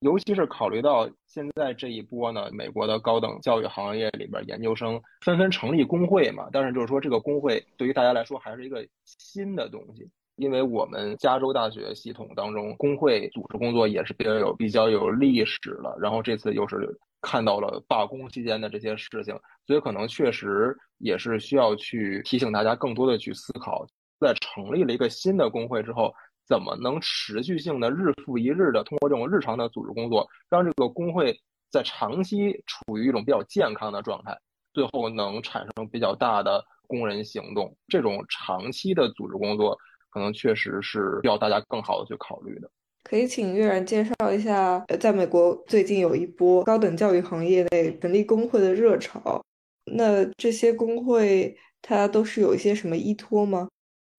[0.00, 19.34] 尤其是考虑到现在这一波呢，美国的高等教育行业里边研究生纷纷成立工会嘛，但是就是说这个工会对于大家来说还是一个新的东西，因为我们加州大学系统当中工会组织工作也是比较有比较有历史了，然后这次又是看到了罢工期间的这些事情，
[19.66, 23.86] 所以可能确实也是需要去提醒大家更多的去思考，
[24.20, 26.12] 在成立了一个新的工会之后。
[26.46, 31.36] 怎么能持续性的日复一日的通过这种日常的组织工作，让这个工会
[31.70, 34.38] 在长期处于一种比较健康的状态，
[34.72, 37.76] 最后能产生比较大的工人行动？
[37.88, 39.76] 这种长期的组织工作，
[40.10, 42.70] 可能确实是需要大家更好的去考虑的。
[43.02, 49.40] 可以请月然介绍一下，在美国最近有一波高等教育行业内成立工会的热潮，
[49.84, 53.68] 那这些工会它都是有一些什么依托吗？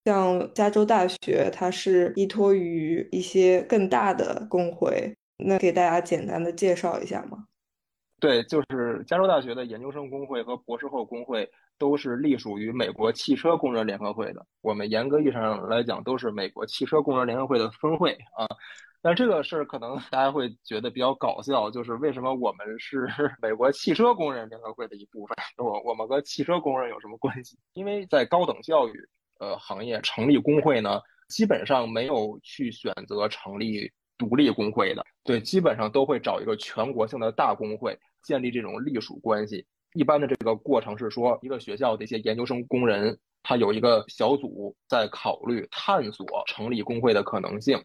[0.08, 7.44] 像加州大学，它是依托于一些更大的工会，那给大家简单的介绍一下吗？
[8.18, 14.46] 对，就是加州大学的研究生工会和博士后工会都是隶属于美国汽车工人联合会的。
[14.62, 18.48] 我们严格意义上来讲，都是美国汽车工人联合会的分会啊。
[19.02, 23.10] 但这个事儿可能大家会觉得比较搞笑，就是为什么我们是
[23.44, 25.36] 美国汽车工人联合会的一部分？
[25.58, 27.58] 我我们和汽车工人有什么关系？
[27.74, 28.94] 因为在高等教育。
[29.40, 39.66] 呃，行业成立工会呢，基本上没有去选择成立独立工会的，对，基本上都会找一个全国性的大工会建立这种隶属关系。
[39.94, 47.82] 一般的这个过程是说，一个学校的一些研究生工人，他有一个小组在考虑探索成立工会的可能性，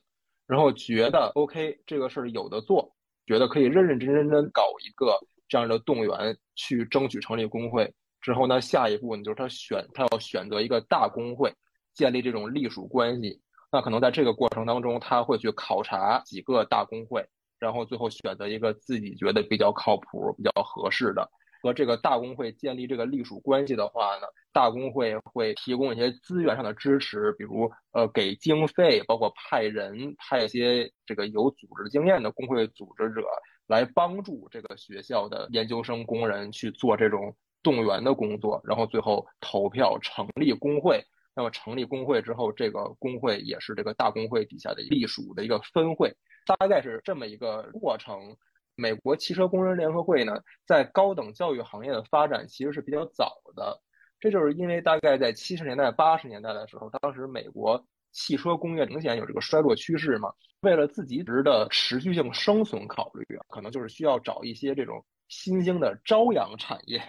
[0.46, 2.94] 然后觉得 OK 这个事儿有的做，
[3.26, 7.92] 觉得可以认认真真真搞一个这样的动员去争取成立工会。
[8.22, 11.52] 之后呢，下一步呢，就是他选，他要选择一个大工会，
[11.92, 13.42] 建立这种隶属关系。
[13.70, 17.26] 那可能在这个过程当中，他会去考察几个大工会，
[17.58, 21.28] 然后最后选择一个自己觉得比较靠谱、比较合适的，
[21.62, 33.26] 和这个大工会建立这个隶属关系的话呢，大工会会提供一些资源上的支持，比如呃给经费，包括派人派一些这个有组织经验的工会组织者
[33.66, 37.34] 来帮助这个学校的研究生工人去做这种。
[37.62, 41.02] 动员的工作，然后最后投票成立工会。
[41.34, 48.36] 那么成立工会之后，这个工会也是这个大工会底下的隶属的一个分会，大概是这么一个过程。
[48.74, 53.78] 美国汽车工人联合会呢，在高等教育行业的发展其实是比较早的，
[54.18, 57.82] 这就是因为大概在七十年代、八十年代的时候，当时美国
[58.12, 60.32] 汽车工业明显有这个衰落趋势嘛，
[60.62, 67.00] 为了自己值的持续性生存考虑，可能就是需要找一些这种新兴的朝阳产业。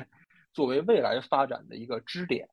[0.54, 2.48] 作为未来发展的一个支点，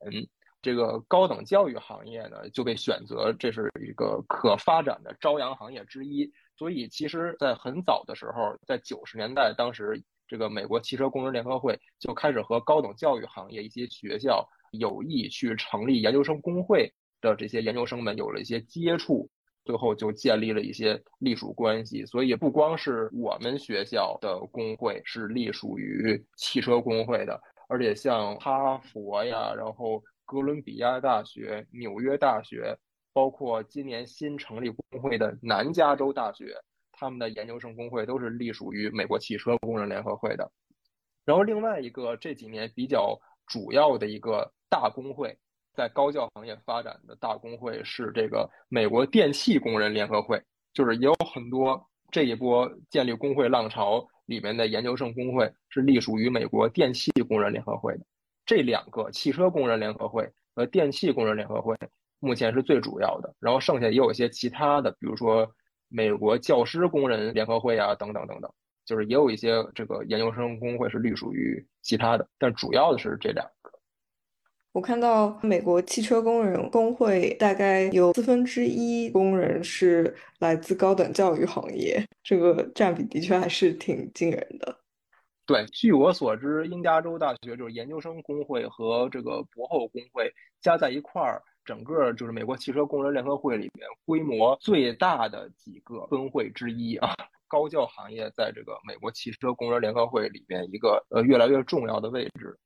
[0.63, 6.31] 这个高等教育行业呢就被选择这是一个可发展的朝阳行业之一。
[6.57, 16.93] 所以，其实，在很早的时候，在九十年代，当时这个美国汽车工人联合会就开始和高等教育行业一些学校有意去成立研究生工会
[17.23, 19.31] 的这些研究生们有了一些接触，
[19.65, 22.05] 最后就建立了一些隶属关系。
[22.05, 27.41] 所以，不光是我们学校的工会是隶属于汽车工会的，
[27.71, 32.77] 而且像哈佛呀，然后哥伦比亚大学、纽约大学。
[33.13, 36.55] 包括今年新成立工会的南加州大学，
[36.93, 40.49] 他们的研究生工会都是隶属于美国汽车工人联合会的。
[41.25, 43.19] 然后另外一个这几年比较
[43.49, 45.37] 主要的一个大工会，
[45.75, 50.41] 在高教行业发展的大工会是这个美国电气工人联合会，
[50.73, 58.05] 就是也有很多这一波建立工会浪潮里面的研究生工会是隶属于美国电气工人联合会的。
[58.45, 61.77] 这两个汽车工人联合会和电气工人联合会。
[62.23, 65.51] 目前是最主要的，然后剩下也有一些其他的，比如说
[65.89, 68.53] 美国教师工人联合会啊，等等等等，
[68.85, 73.70] 就是也有一些这个研究生工会是隶属于其他的，但主要的是这两个。
[74.73, 84.79] 我看到美国汽车工人工会大概有四分之一工人是来自高等教育行业，这个占比的确还是挺惊人的。
[85.45, 91.43] 对，据我所知，印加州大学就是研究生工会和这个博后工会加在一块儿。
[91.63, 97.15] 整个就是美国汽车工人联合会里面规模最大的几个分会之一啊，
[97.47, 102.57] 高教行业在这个美国汽车工人联合会里面一个呃越来越重要的位置。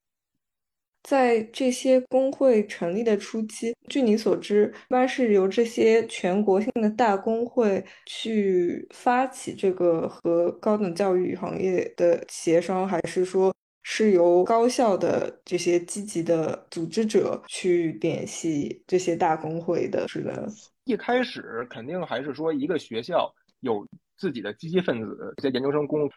[1.05, 13.55] 在这些工会成立的初期，据你所知，一般是由这些全国性的大工会去发起这个和高等教育行业的协商，还是说？
[13.87, 20.49] 是由高校的这些积极的组织者去联系这些大工会的，是的。
[20.85, 23.31] 一开始肯定还是说一个学校
[23.61, 23.87] 有
[24.17, 26.09] 自己的积极分子，这些研究生工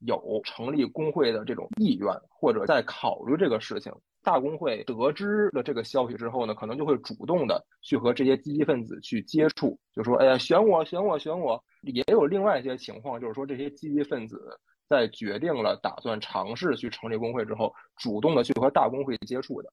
[0.00, 3.92] 有成立工会的这种意愿，或者在考虑这个事情。
[4.22, 14.40] 大工会得知了这个消息之后呢，可能就会主动的去和这些积极分子去接触，就说：“哎呀，选我，选我，选我。”也有另外一些情况，就是说这些积极分子。
[14.88, 19.68] 在决定了打算尝试去成立工会之后，主动的去和大工会接触的。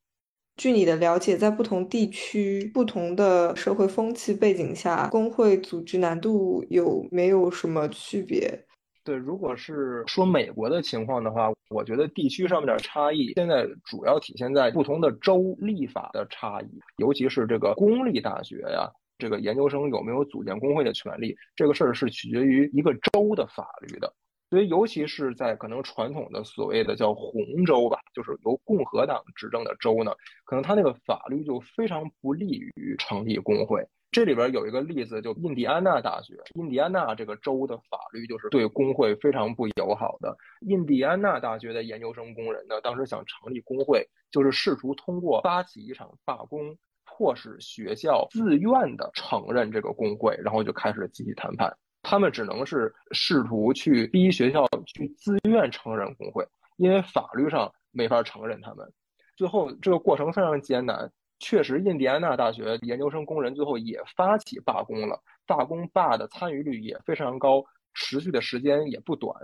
[0.58, 8.66] 据你的了解，在不同地区、不同的社会风气背景下，工会组织难度有没有什么区别？
[9.04, 24.14] 对，如果是说美国的情况的话，我觉得地区上面的差异现在主要体现在不同的州立法的差异，尤其是这个公立大学呀，这个研究生有没有组建工会的权利，这个事儿是取决于一个州的法律的。
[24.50, 30.14] 所以，尤其是在可能传统的所谓的叫红州吧，就是由共和党执政的州呢，
[30.46, 33.86] 可能它那个法律就非常不利于成立工会。
[34.14, 40.38] 这里边有一个例子，就印第安纳大学，印第安纳这个州的法律就是对工会非常不友好的。
[40.62, 51.76] 印第安纳大学的研究生工人呢，当时想成立工会，就是试图通过发起一场罢工，迫使学校自愿的承认这个工会，然后就开始了集体谈判。
[52.04, 56.48] 他们只能是试图去逼学校去自愿承认工会，
[56.78, 58.88] 因为法律上没法承认他们。
[59.36, 61.12] 最后这个过程非常艰难，
[61.44, 67.62] 确实，印第安纳大学研究生工人最后也发起罢工了，罢工罢的参与率也非常高，
[67.94, 69.36] 持续的时间也不短。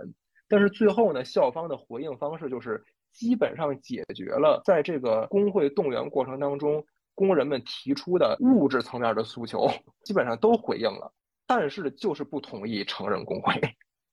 [0.48, 2.82] 但是最后呢，校方的回应方式就是
[3.12, 6.82] 基本上解决了在这个工会动员过程当中
[7.14, 9.68] 工人们提出的物质层面的诉求，
[10.02, 11.12] 基本上都回应了。
[11.46, 13.52] 但是就是不同意承认工会，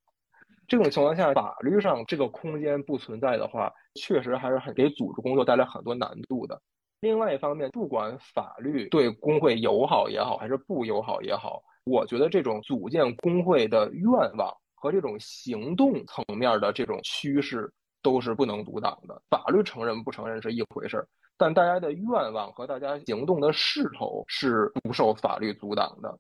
[0.68, 6.62] 这种情况下，法律上这个空间不存在的话，确实还是很给组织工作带来很多难度的。
[7.00, 17.72] 另外一方面，不管法律对工会友好也好，还是不友好也好，我觉得这种组建工会的愿望和这种行动层面的这种趋势
[18.02, 19.22] 都是不能阻挡的。
[19.30, 21.08] 法律承认不承认是一回事儿，
[21.38, 26.18] 但大家的愿望和大家行动的势头是不受法律阻挡的。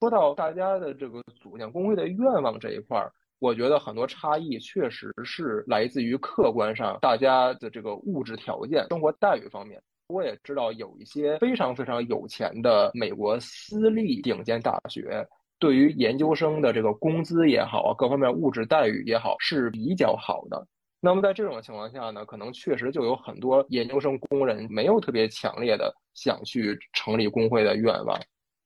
[0.00, 9.82] 说到大家的这个组建工会的愿望这一块儿，我觉得很多差异确实是来自于客观上大家的这个物质条件、生活待遇方面。
[10.08, 15.26] 我也知道有一些非常非常有钱的美国私立顶尖大学，
[15.58, 20.66] 对于研究生的这个工资也好啊，各方面物质待遇也好是比较好的。
[20.98, 28.18] 那么在这种情况下呢，可能确实就有很多研究生工人没有特别强烈的想去成立工会的愿望。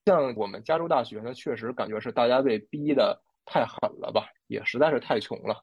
[0.06, 5.60] 像我们加州大学呢，确实感觉是大家被逼的太狠了吧，也实在是太穷了，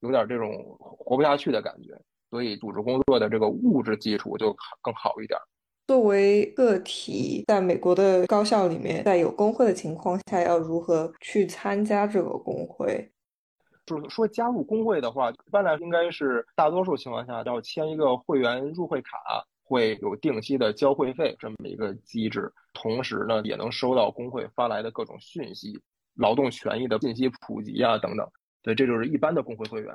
[0.00, 1.96] 有点这种活不下去的感觉，
[2.30, 5.38] 所以组织工作的这个物质基础就更好一点。
[5.86, 13.10] 作为个体，在美国的高校里面，在有工会的情况下，要如何去参加这个工会？
[13.86, 22.52] 就是说，加入工会的话，一般来说应该是大多数情况下要签一个会员入会卡，会有定期的交会费这么一个机制。
[22.72, 25.76] 同时呢，也能收到工会发来的各种讯息、
[26.14, 28.24] 劳动权益的信息普及啊等等。
[28.62, 29.92] 对，这就是一般的工会会员。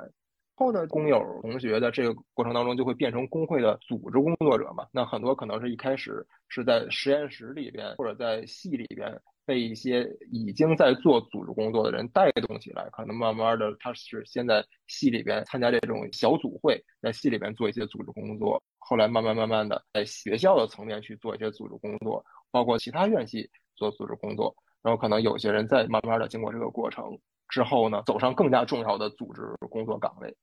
[0.56, 4.86] 后呢，工友同学的这个过程当中，就会变成工会的组织工作者嘛。
[4.92, 9.22] 那很多可能是一开始是在实验室里边，或者在系里边。
[9.48, 27.16] 被一些已经在做组织工作的人带动起来，可能慢慢的他是先在系里边参加这种小组会，在系里边做一些组织工作，后来慢慢慢慢的在学校的层面去做一些组织工作，包括其他院系做组织工作，然后可能有些人再慢慢的经过这个过程
[27.50, 30.36] 之后呢，走上更加重要的组织工作岗位。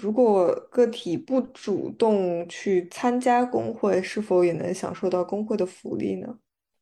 [0.00, 6.38] 如果个体不主动去参加工会，是否也能享受到工会的福利呢？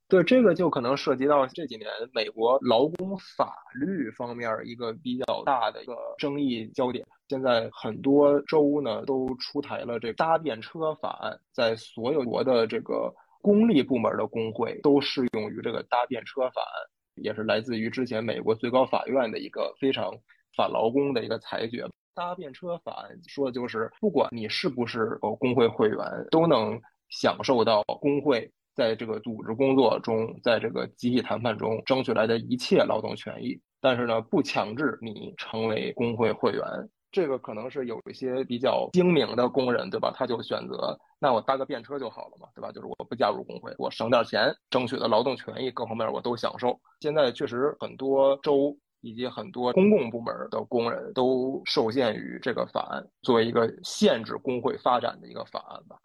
[0.06, 7.06] 对这个就可能涉及到这几年美国劳工法律方面一个比较大的一个争议焦点。
[7.28, 13.12] 现在很多州呢都出台了这搭便车法案，在所有国的这个
[13.42, 16.74] 公立部门的工会都适用于这个搭便车法案，
[17.22, 20.12] 也是来自于之前美国最高法院的一个非常
[20.56, 21.86] 反劳工的一个裁决。
[22.14, 25.98] 搭便车法案说的就是，不管你是不是工会会员，
[26.30, 26.80] 都能
[27.10, 28.50] 享受到工会。
[28.74, 36.62] 在这个组织工作中，在这个集体谈判中争取来的一切劳动权益，但是呢，不强制你成为工会会员。
[37.10, 40.12] 这个可能是有一些比较精明的工人，对吧？
[40.14, 42.70] 他就选择，那我搭个便车就好了嘛，对吧？
[42.70, 46.78] 就是我不加入工会，我省点钱，争取的劳动权益各方面我都享受。
[47.00, 55.96] 现在确实很多州以及很多公共部门的工人都受限于这个法案，作为一个限制工会发展的一个法案吧。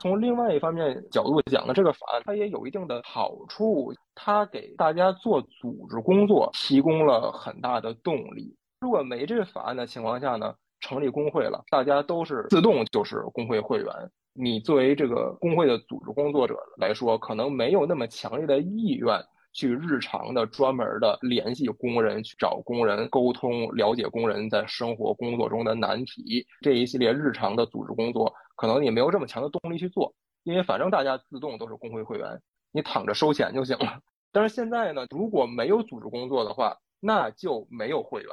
[0.00, 8.56] 从另外一方面角度讲呢，这个法案它也有一定的好处，它给大家做组织工作提供了很大的动力。
[8.80, 13.86] 如果没这个法案的情况下呢，成立工会了，大家都是自动就是工会会员。
[14.32, 28.32] 你作为这个工会的组织工作者来说，可能没有那么强烈的意愿去日常的专门的联系工人，去找工人沟通，了解工人在生活工作中的难题，这一系列日常的组织工作。
[28.56, 32.40] 可能也没有这么强的动力去做，因为反正大家自动都是工会会员，
[32.72, 34.00] 你躺着收钱就行了。
[34.32, 38.30] 但是现在呢，如果没有组织工作的话，那就没有会员。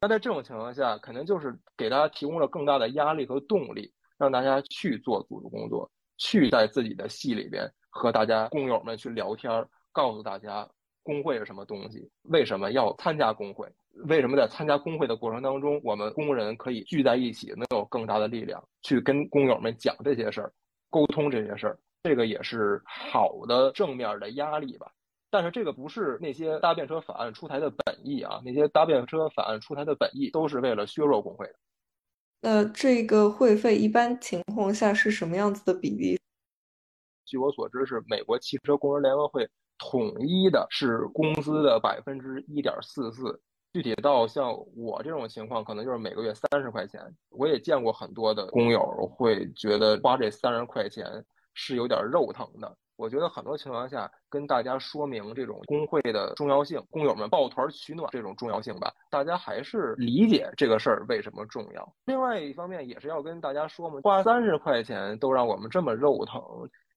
[0.00, 9.50] 那在这种情况下，肯定就是给大家提供了更大的压力和动力，让大家去做组织工作，去在自己的系里边和大家工友们去聊天，
[9.92, 10.68] 告诉大家
[11.02, 13.68] 工会是什么东西，为什么要参加工会。
[14.08, 20.52] 为什么在参加工会的过程当中，我们工人可以聚在一起，能有更大的力量去跟工友们讲这些事儿，
[20.90, 24.90] 沟通这些事儿，这个也是好的正面的压力吧。
[25.34, 31.54] 但是这个不是那些搭便车法案出台的本意啊，那些搭便车法案出台的本意都是为了削弱工会的。
[32.40, 36.16] 那这个会费一般情况下是什么样子的比例？
[37.24, 39.44] 据我所知，是美国汽车工人联合会
[39.76, 43.42] 统一的是工资的百分之一点四四。
[43.72, 47.00] 具体到像我这种情况，可能就是每个月三十块钱。
[47.30, 48.80] 我也见过很多的工友
[49.16, 51.04] 会觉得花这三十块钱
[51.54, 52.78] 是有点肉疼的。
[52.96, 61.94] 我觉得很多情况下跟大家说明这种工会的重要性，工友们抱团取暖这种重要性吧，大家还是理解这个事儿为什么重要。
[62.06, 66.40] 另外一方面也是要跟大家说嘛，花三十块钱都让我们这么肉疼。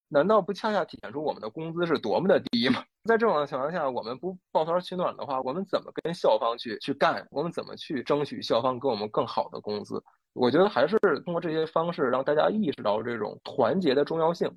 [0.09, 2.81] 难道不恰恰体现出我们的工资是多么的低吗？
[3.03, 7.27] 在这种情况下，我们不抱团取暖的话，我们怎么跟校方去去干？
[7.29, 10.01] 我们怎么去争取校方给我们更好的工资？
[10.33, 14.49] 我觉得还是通过这些方式让大家意识到这种团结的重要性。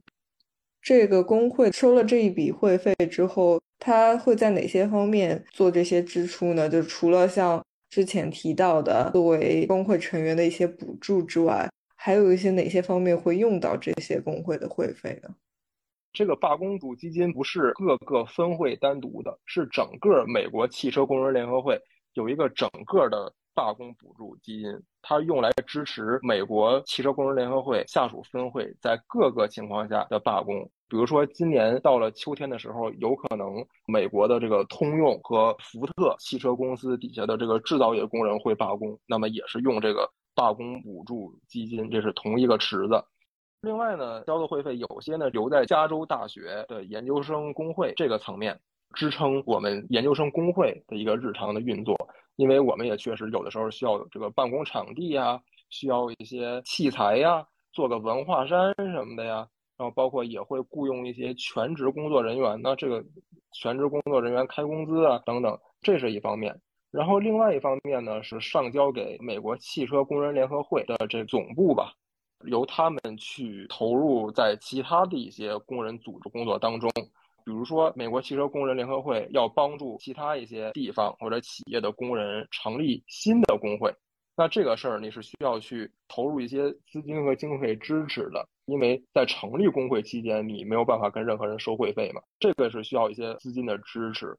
[0.82, 6.68] 这个工会收了这一笔会费之后，他会在哪些方面做这些支出呢？
[6.68, 11.68] 就除了像之前提到的作为工会成员的一些补助之外。
[12.02, 15.28] 还有一些哪些方面会用到这些工会的会费呢？
[16.14, 21.78] 这个罢工补助基金不是各个分会单独的，是整个美国汽车工人联合会
[22.14, 23.30] 有一个整个的
[23.60, 24.72] 罢工补助基金，
[25.02, 30.56] 它用来支持美国汽车工人联合会下属分会在各个情况下的罢工。
[30.88, 40.10] 比如说，今年到了秋天的时候，有可能美国的这个通用和福特汽车公司底下的这个制造业工人会罢工，那么也是用这个。
[40.32, 43.04] 罢工补助基金，这是同一个池子。
[43.60, 48.58] 另外呢，交的会费有些呢留在加州大学的研究生工会这个层面，
[48.94, 51.94] 支撑我们研究生工会的一个日常的运作。
[52.40, 55.38] 因为我们也确实有的时候需要这个办公场地呀，
[55.68, 59.46] 需要一些器材呀，做个文化衫什么的呀，
[59.76, 63.04] 然后包括也会雇佣一些全职工作人员，那这个
[63.52, 66.58] 全职工作人员开工资啊等等，这是一方面。
[66.90, 71.92] 然后另外一方面呢，是上交给美国汽车工人联合会的这总部吧，
[72.46, 76.90] 由他们去投入在其他的一些工人组织工作当中。
[77.44, 83.92] 比如说，美国汽车工人联合会要帮助其他一些地方或者企业的工人成立新的工会，
[84.36, 94.36] 那这个事儿你是需要去投入一些资金和经费支持的，因为在成立工会期间，你没有办法跟任何人收会费嘛，这个是需要一些资金的支持。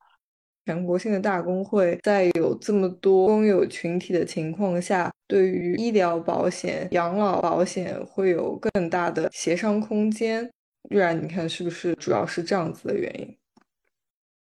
[0.67, 10.51] 全国性的大工会在有这么多工友群体的情况下，对于医疗保险、养老保险会有更大的协商空间。
[10.89, 13.37] 玉然，你看是不是主要是这样子的原因？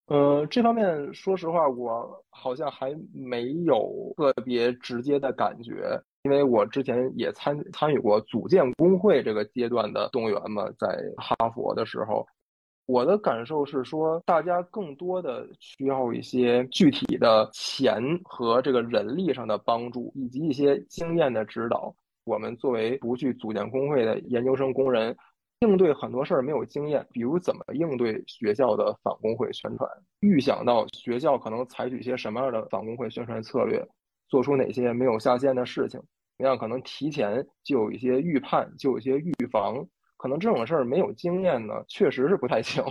[0.07, 12.27] 呃，这方面说实话，我好像还没有特别直接的感觉，因为我之前也参参与过组建工会这个阶段的动员嘛，在哈佛的时候。
[12.87, 21.95] 我的感受是说，大家更多的需要一些具体的钱和这个人力上的帮助，以及一些经验的指导。
[22.25, 25.17] 我们作为不去组建工会的研究生工人，
[25.61, 29.87] 应对很多事儿没有经验，比如怎么应对学校的反工会宣传，
[30.21, 33.87] 预想到学校可能采取一些什么样的反工会宣传策略，
[34.29, 36.01] 做出哪些没有下限的事情，
[36.39, 39.87] 那样可能提前就有一些预判，就有一些预防。
[40.17, 42.83] 可能这种事儿没有经验呢，确实是不太行。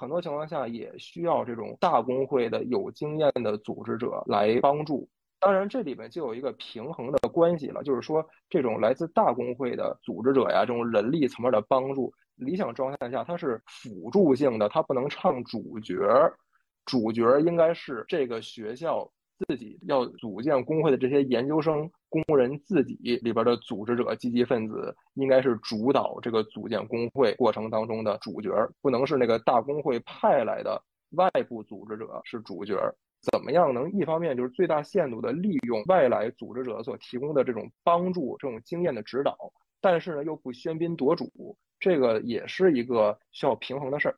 [0.00, 5.06] 很多情况下也需要这种大工会的有经验的组织者来帮助。
[5.40, 16.32] 当然，这里面就有一个平衡的关系了，就是说，这种来自大工会的组织者呀，这种人力层面的帮助，理想状态下它是辅助性的，它不能唱主角儿。
[16.84, 19.10] 主角儿应该是这个学校。
[19.46, 32.92] 自己要组建工会的这些研究生工人自己里边的组织者、积极分子，应该是主导这个组建工会过程当中的主角儿，不能是那个大工会派来的外部组织者是主角儿。
[33.20, 39.36] 怎么样能一方面就是最大限度的利用外来组织者所提供的这种帮助、这种经验的指导，
[39.80, 44.16] 但是呢又不喧宾夺主，这个也是一个需要平衡的事儿。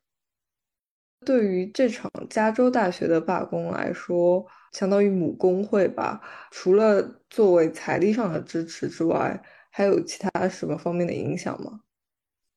[1.23, 6.19] 对于这场加州大学的罢工来说，相当于母工会吧。
[6.49, 11.81] 除了作为财力上的支持之外，还有其他什么方面的影响吗？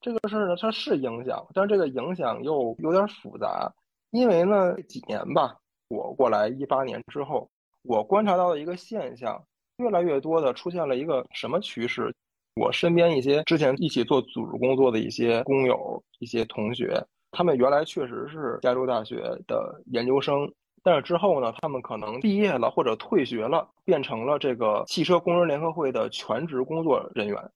[0.00, 3.70] 这个事儿呢，它是影响，但是这个影响又有点复杂。
[4.10, 5.58] 因为呢，几年吧，
[5.88, 7.48] 我过来一八年之后，
[7.82, 9.42] 我观察到的一个现象，
[9.78, 12.14] 越来越多的出现了一个什么趋势？
[12.56, 17.04] 我身边一些之前一起做组织工作的一些工友、一些同学。
[17.32, 19.16] 他们原来确实是加州大学
[19.48, 20.48] 的研究生，
[20.84, 27.50] 但是之后呢，他们可能毕业了或者退学了，变成了这个汽车工人联合会的全职工作人员。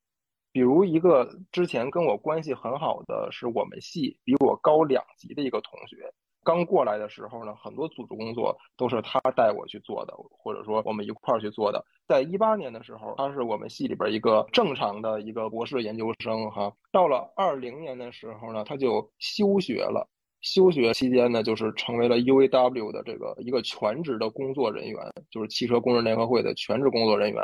[0.51, 6.13] 比如一个之前跟我关系很好的，是我们系比我高两级的一个同学。
[6.49, 11.85] 刚过来的时候呢，很多组织工作都是他带我去做的，或者说我们一块儿去做的。
[12.07, 16.73] 在一八年的时候，他是我们系里边一个正常的一个博士研究生哈。
[16.91, 20.09] 到了二零年的时候呢，他就休学了。
[20.41, 24.99] 休学期间呢，就是成为了 UAW 的这个一个全职的工作人员，
[25.31, 27.43] 就是汽车工人联合会的全职工作人员。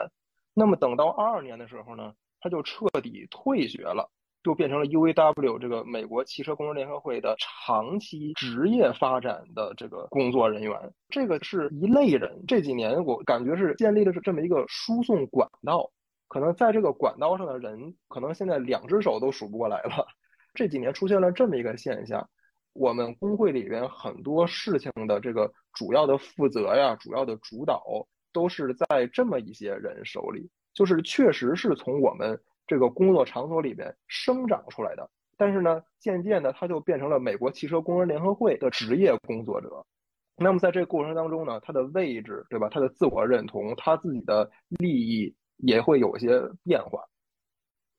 [0.54, 4.08] 那么等到二二年的时候呢，他就彻底退学了。
[4.44, 12.44] 就变成了 UAW 这个美国汽车工人联合会的长期职业发展的这个工作人员，这个是一类人。
[12.46, 15.90] 这几年我感觉是建立了这么一个输送管道，
[16.28, 20.06] 可能在这个管道上的人，可能现在两只手都数不过来了。
[20.52, 22.28] 这几年出现了这么一个现象，
[22.74, 27.82] 我们工会里边很多事情的这个主要的负责呀、主要的主导，
[28.30, 32.38] 都是在这么一些人手里，就是确实是从我们。
[32.66, 39.84] 这个工作场所里边生长出来的，但是呢，渐渐的他就变成了美国汽车工人联合会的职业工作者。
[40.36, 42.68] 那么在这个过程当中呢，他的位置，对吧？
[42.68, 47.04] 他的自我认同，他自己的利益也会有一些变化。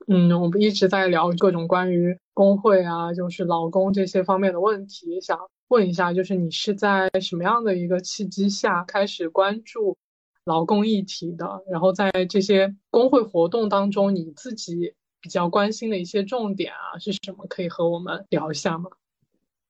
[0.08, 5.40] 嗯，我们一直在聊各种关于工会啊，就是劳工这些方面的问题，想
[5.70, 9.98] 问一下，就是你是在什么样的一个契机下开始关注？
[10.46, 17.46] 劳工议题的，然后在这些工会活动当中，你自己比较关心的一些重点啊是什么？
[17.50, 18.90] 可以和我们聊一下吗？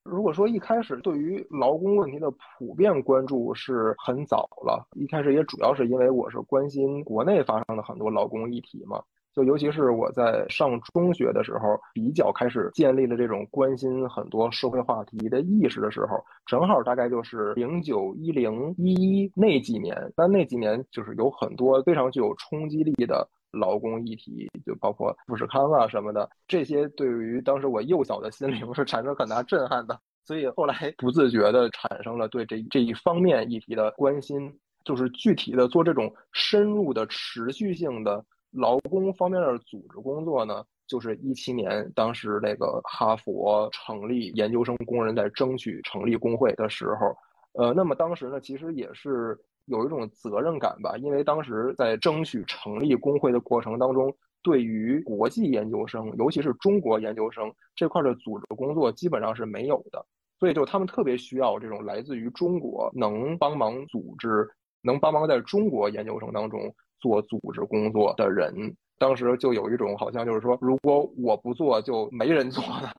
[0.03, 9.02] 如果说一开始对于劳工问题的普遍关注是很早了，一开始也主要是因为我是关心国内发生的很多劳工议题嘛。
[9.36, 19.95] 就尤其是我在上中学的时候，比较开始建立了这种关心很多社会话题的意识的时候，正好大概就是零九一零一一那几年。
[20.16, 29.99] 那那几年就是有很多非常具有冲击力的劳工议题，就包括富士康啊什么的，这些对于当时我幼小的心灵 是产生很大震撼的。
[30.24, 34.52] 所以后来不自觉地产生了对这这一方面议题的关心，
[34.84, 38.26] 就是具体的做这种深入的、持续性的
[38.56, 47.15] 劳工方面的组织工作呢，就是一七年当时那个哈佛成立研究生工人在争取成立工会的时候，
[47.53, 60.06] 呃，那么当时呢，其实也是有一种责任感吧，因为当时在争取成立工会的过程当中，对于国际研究生，尤其是中国研究生这块的组织工作，基本上是没有的。
[60.38, 64.48] 所以，就他们特别需要这种来自于中国能帮忙组织、
[64.82, 66.76] 能帮忙在中国研究生当中
[67.06, 68.76] 做组织工作的人。
[68.98, 72.90] 当时就有一种好像就是说，如果我不做，就没人做的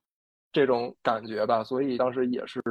[0.53, 1.61] 这种感觉吧。
[1.61, 2.61] 所以当时也是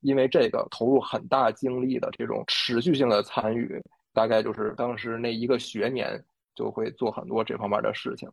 [0.00, 3.80] 因为这个投入很大精力的这种持续性的参与，
[4.12, 6.20] 大概就是当时那一个学年
[6.56, 8.28] 就会做很多这方面的事情。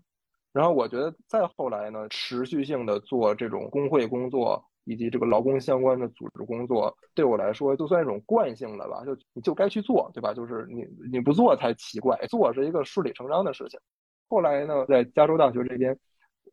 [0.51, 4.65] 然后我觉得再后来呢，持续性的做这种工会工作。
[4.89, 10.33] 以及这个劳工相关的组织工作，对我来说就算一种惯性的吧，就你就该去做，对吧？
[10.33, 13.79] 就是你你不做才奇怪，做是一个顺理成章的事情。
[14.27, 15.95] 后来呢，在加州大学这边，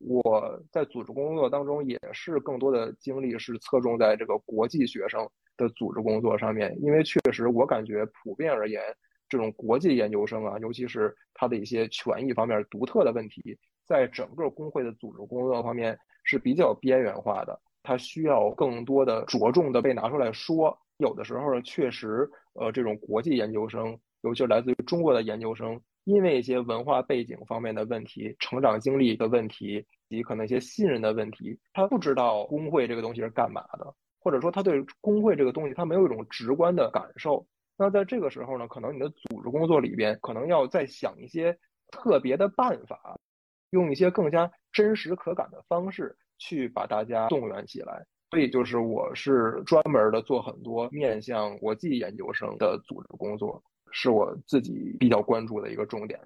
[0.01, 5.27] 我在组织工作当中也是更多的精力是侧重在这个国际学生
[5.57, 8.83] 的组织工作上面，因为确实我感觉普遍而言，
[9.31, 17.59] 这种国际研究生啊，尤其是他的一些权益方面独特的问题，在整个工会的组织工作方面是比较边缘化的。
[17.87, 37.47] 它需要更多的着重的被拿出来说，有的时候呢，确实，呃，这种国际研究生，尤其是来自于中国的研究生，因为一些文化背景方面的问题、成长经历的问题，以及可能一些信任的问题，他不知道工会这个东西是干嘛的，或者说他对工会这个东西他没有一种直观的感受。
[37.79, 41.57] 那在这个时候呢，可能你的组织工作里边，可能要再想一些
[41.93, 43.17] 特别的办法，
[43.71, 46.17] 用一些更加真实可感的方式。
[46.39, 56.21] 去把大家动员起来，所以就是我是专门的做很多面向国际研究生的组织工作，是我自己比较关注的一个重点。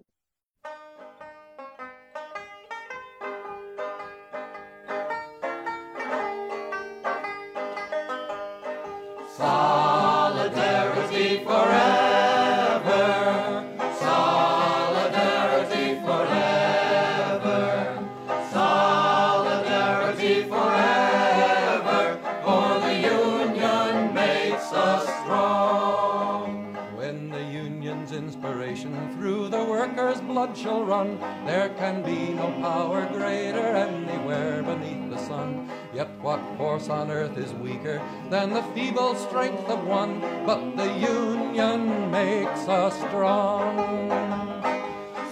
[30.41, 31.19] Blood shall run.
[31.45, 35.69] There can be no power greater anywhere beneath the sun.
[35.93, 38.01] Yet what force on earth is weaker
[38.31, 40.19] than the feeble strength of one?
[40.47, 43.77] But the union makes us strong.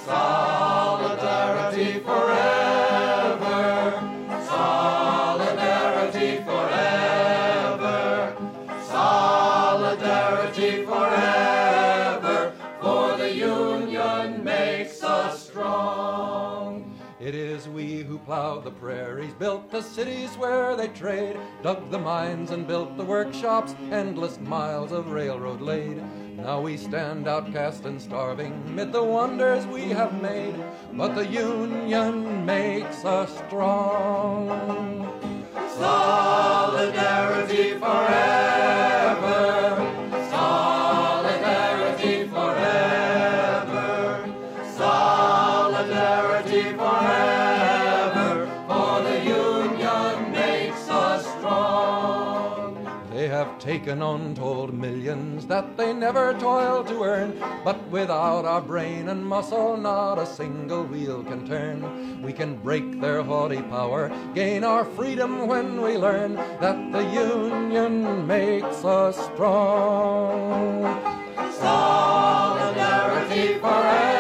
[0.05, 2.48] Solidarity forever.
[18.29, 23.03] Plowed the prairies, built the cities where they trade, dug the mines and built the
[23.03, 25.97] workshops, endless miles of railroad laid.
[26.37, 32.45] Now we stand outcast and starving mid the wonders we have made, but the Union
[32.45, 34.51] makes us strong.
[35.79, 38.48] Solidarity forever.
[53.89, 57.43] Taken untold millions that they never toiled to earn.
[57.65, 62.23] But without our brain and muscle, not a single wheel can turn.
[62.23, 68.27] We can break their haughty power, gain our freedom when we learn that the Union
[68.27, 70.83] makes us strong.
[71.55, 74.18] Solidarity forever.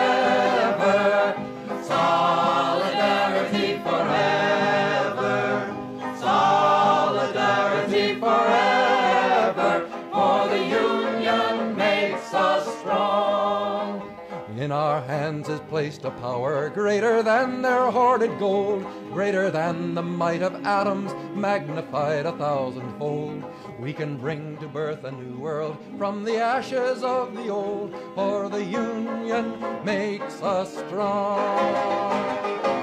[15.38, 20.66] Hands is placed a power greater than their hoarded gold, greater than the might of
[20.66, 23.44] atoms, magnified a thousandfold.
[23.78, 28.48] We can bring to birth a new world from the ashes of the old, for
[28.48, 32.77] the Union makes us strong.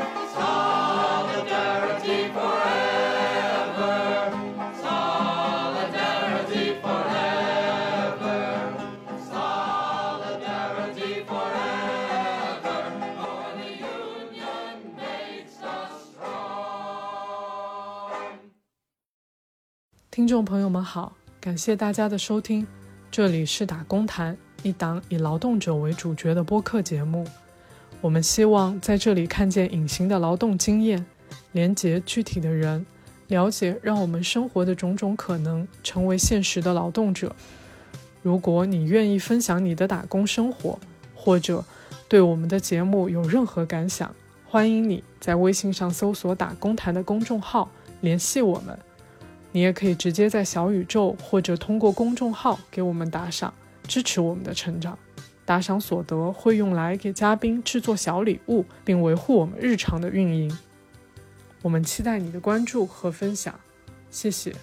[20.16, 21.12] 听众朋友们好，
[21.42, 22.66] 感谢大家的收听，
[23.12, 27.28] 这里是打工谈，一档以劳动者为主角的播客节目。
[28.00, 31.06] 我们希望在这里看见隐形的劳动经验，
[31.52, 32.86] 连接具体的人，
[33.28, 37.36] 了解让我们生活的种种可能，成为现实的劳动者。
[38.22, 40.80] 如果你愿意分享你的打工生活，
[41.14, 41.62] 或者
[42.08, 44.16] 对我们的节目有任何感想，
[44.46, 47.70] 欢迎你在微信上搜索“打工谈”的公众号
[48.00, 48.80] 联系我们。
[49.56, 53.54] 你也可以直接在小宇宙或者通过公众号给我们打赏，
[53.88, 55.00] 支持我们的成长。
[55.46, 60.58] 打赏所得会用来给嘉宾制作小礼物，并维护我们日常的运营。
[61.62, 63.58] 我们期待你的关注和分享，
[64.12, 64.54] 谢谢。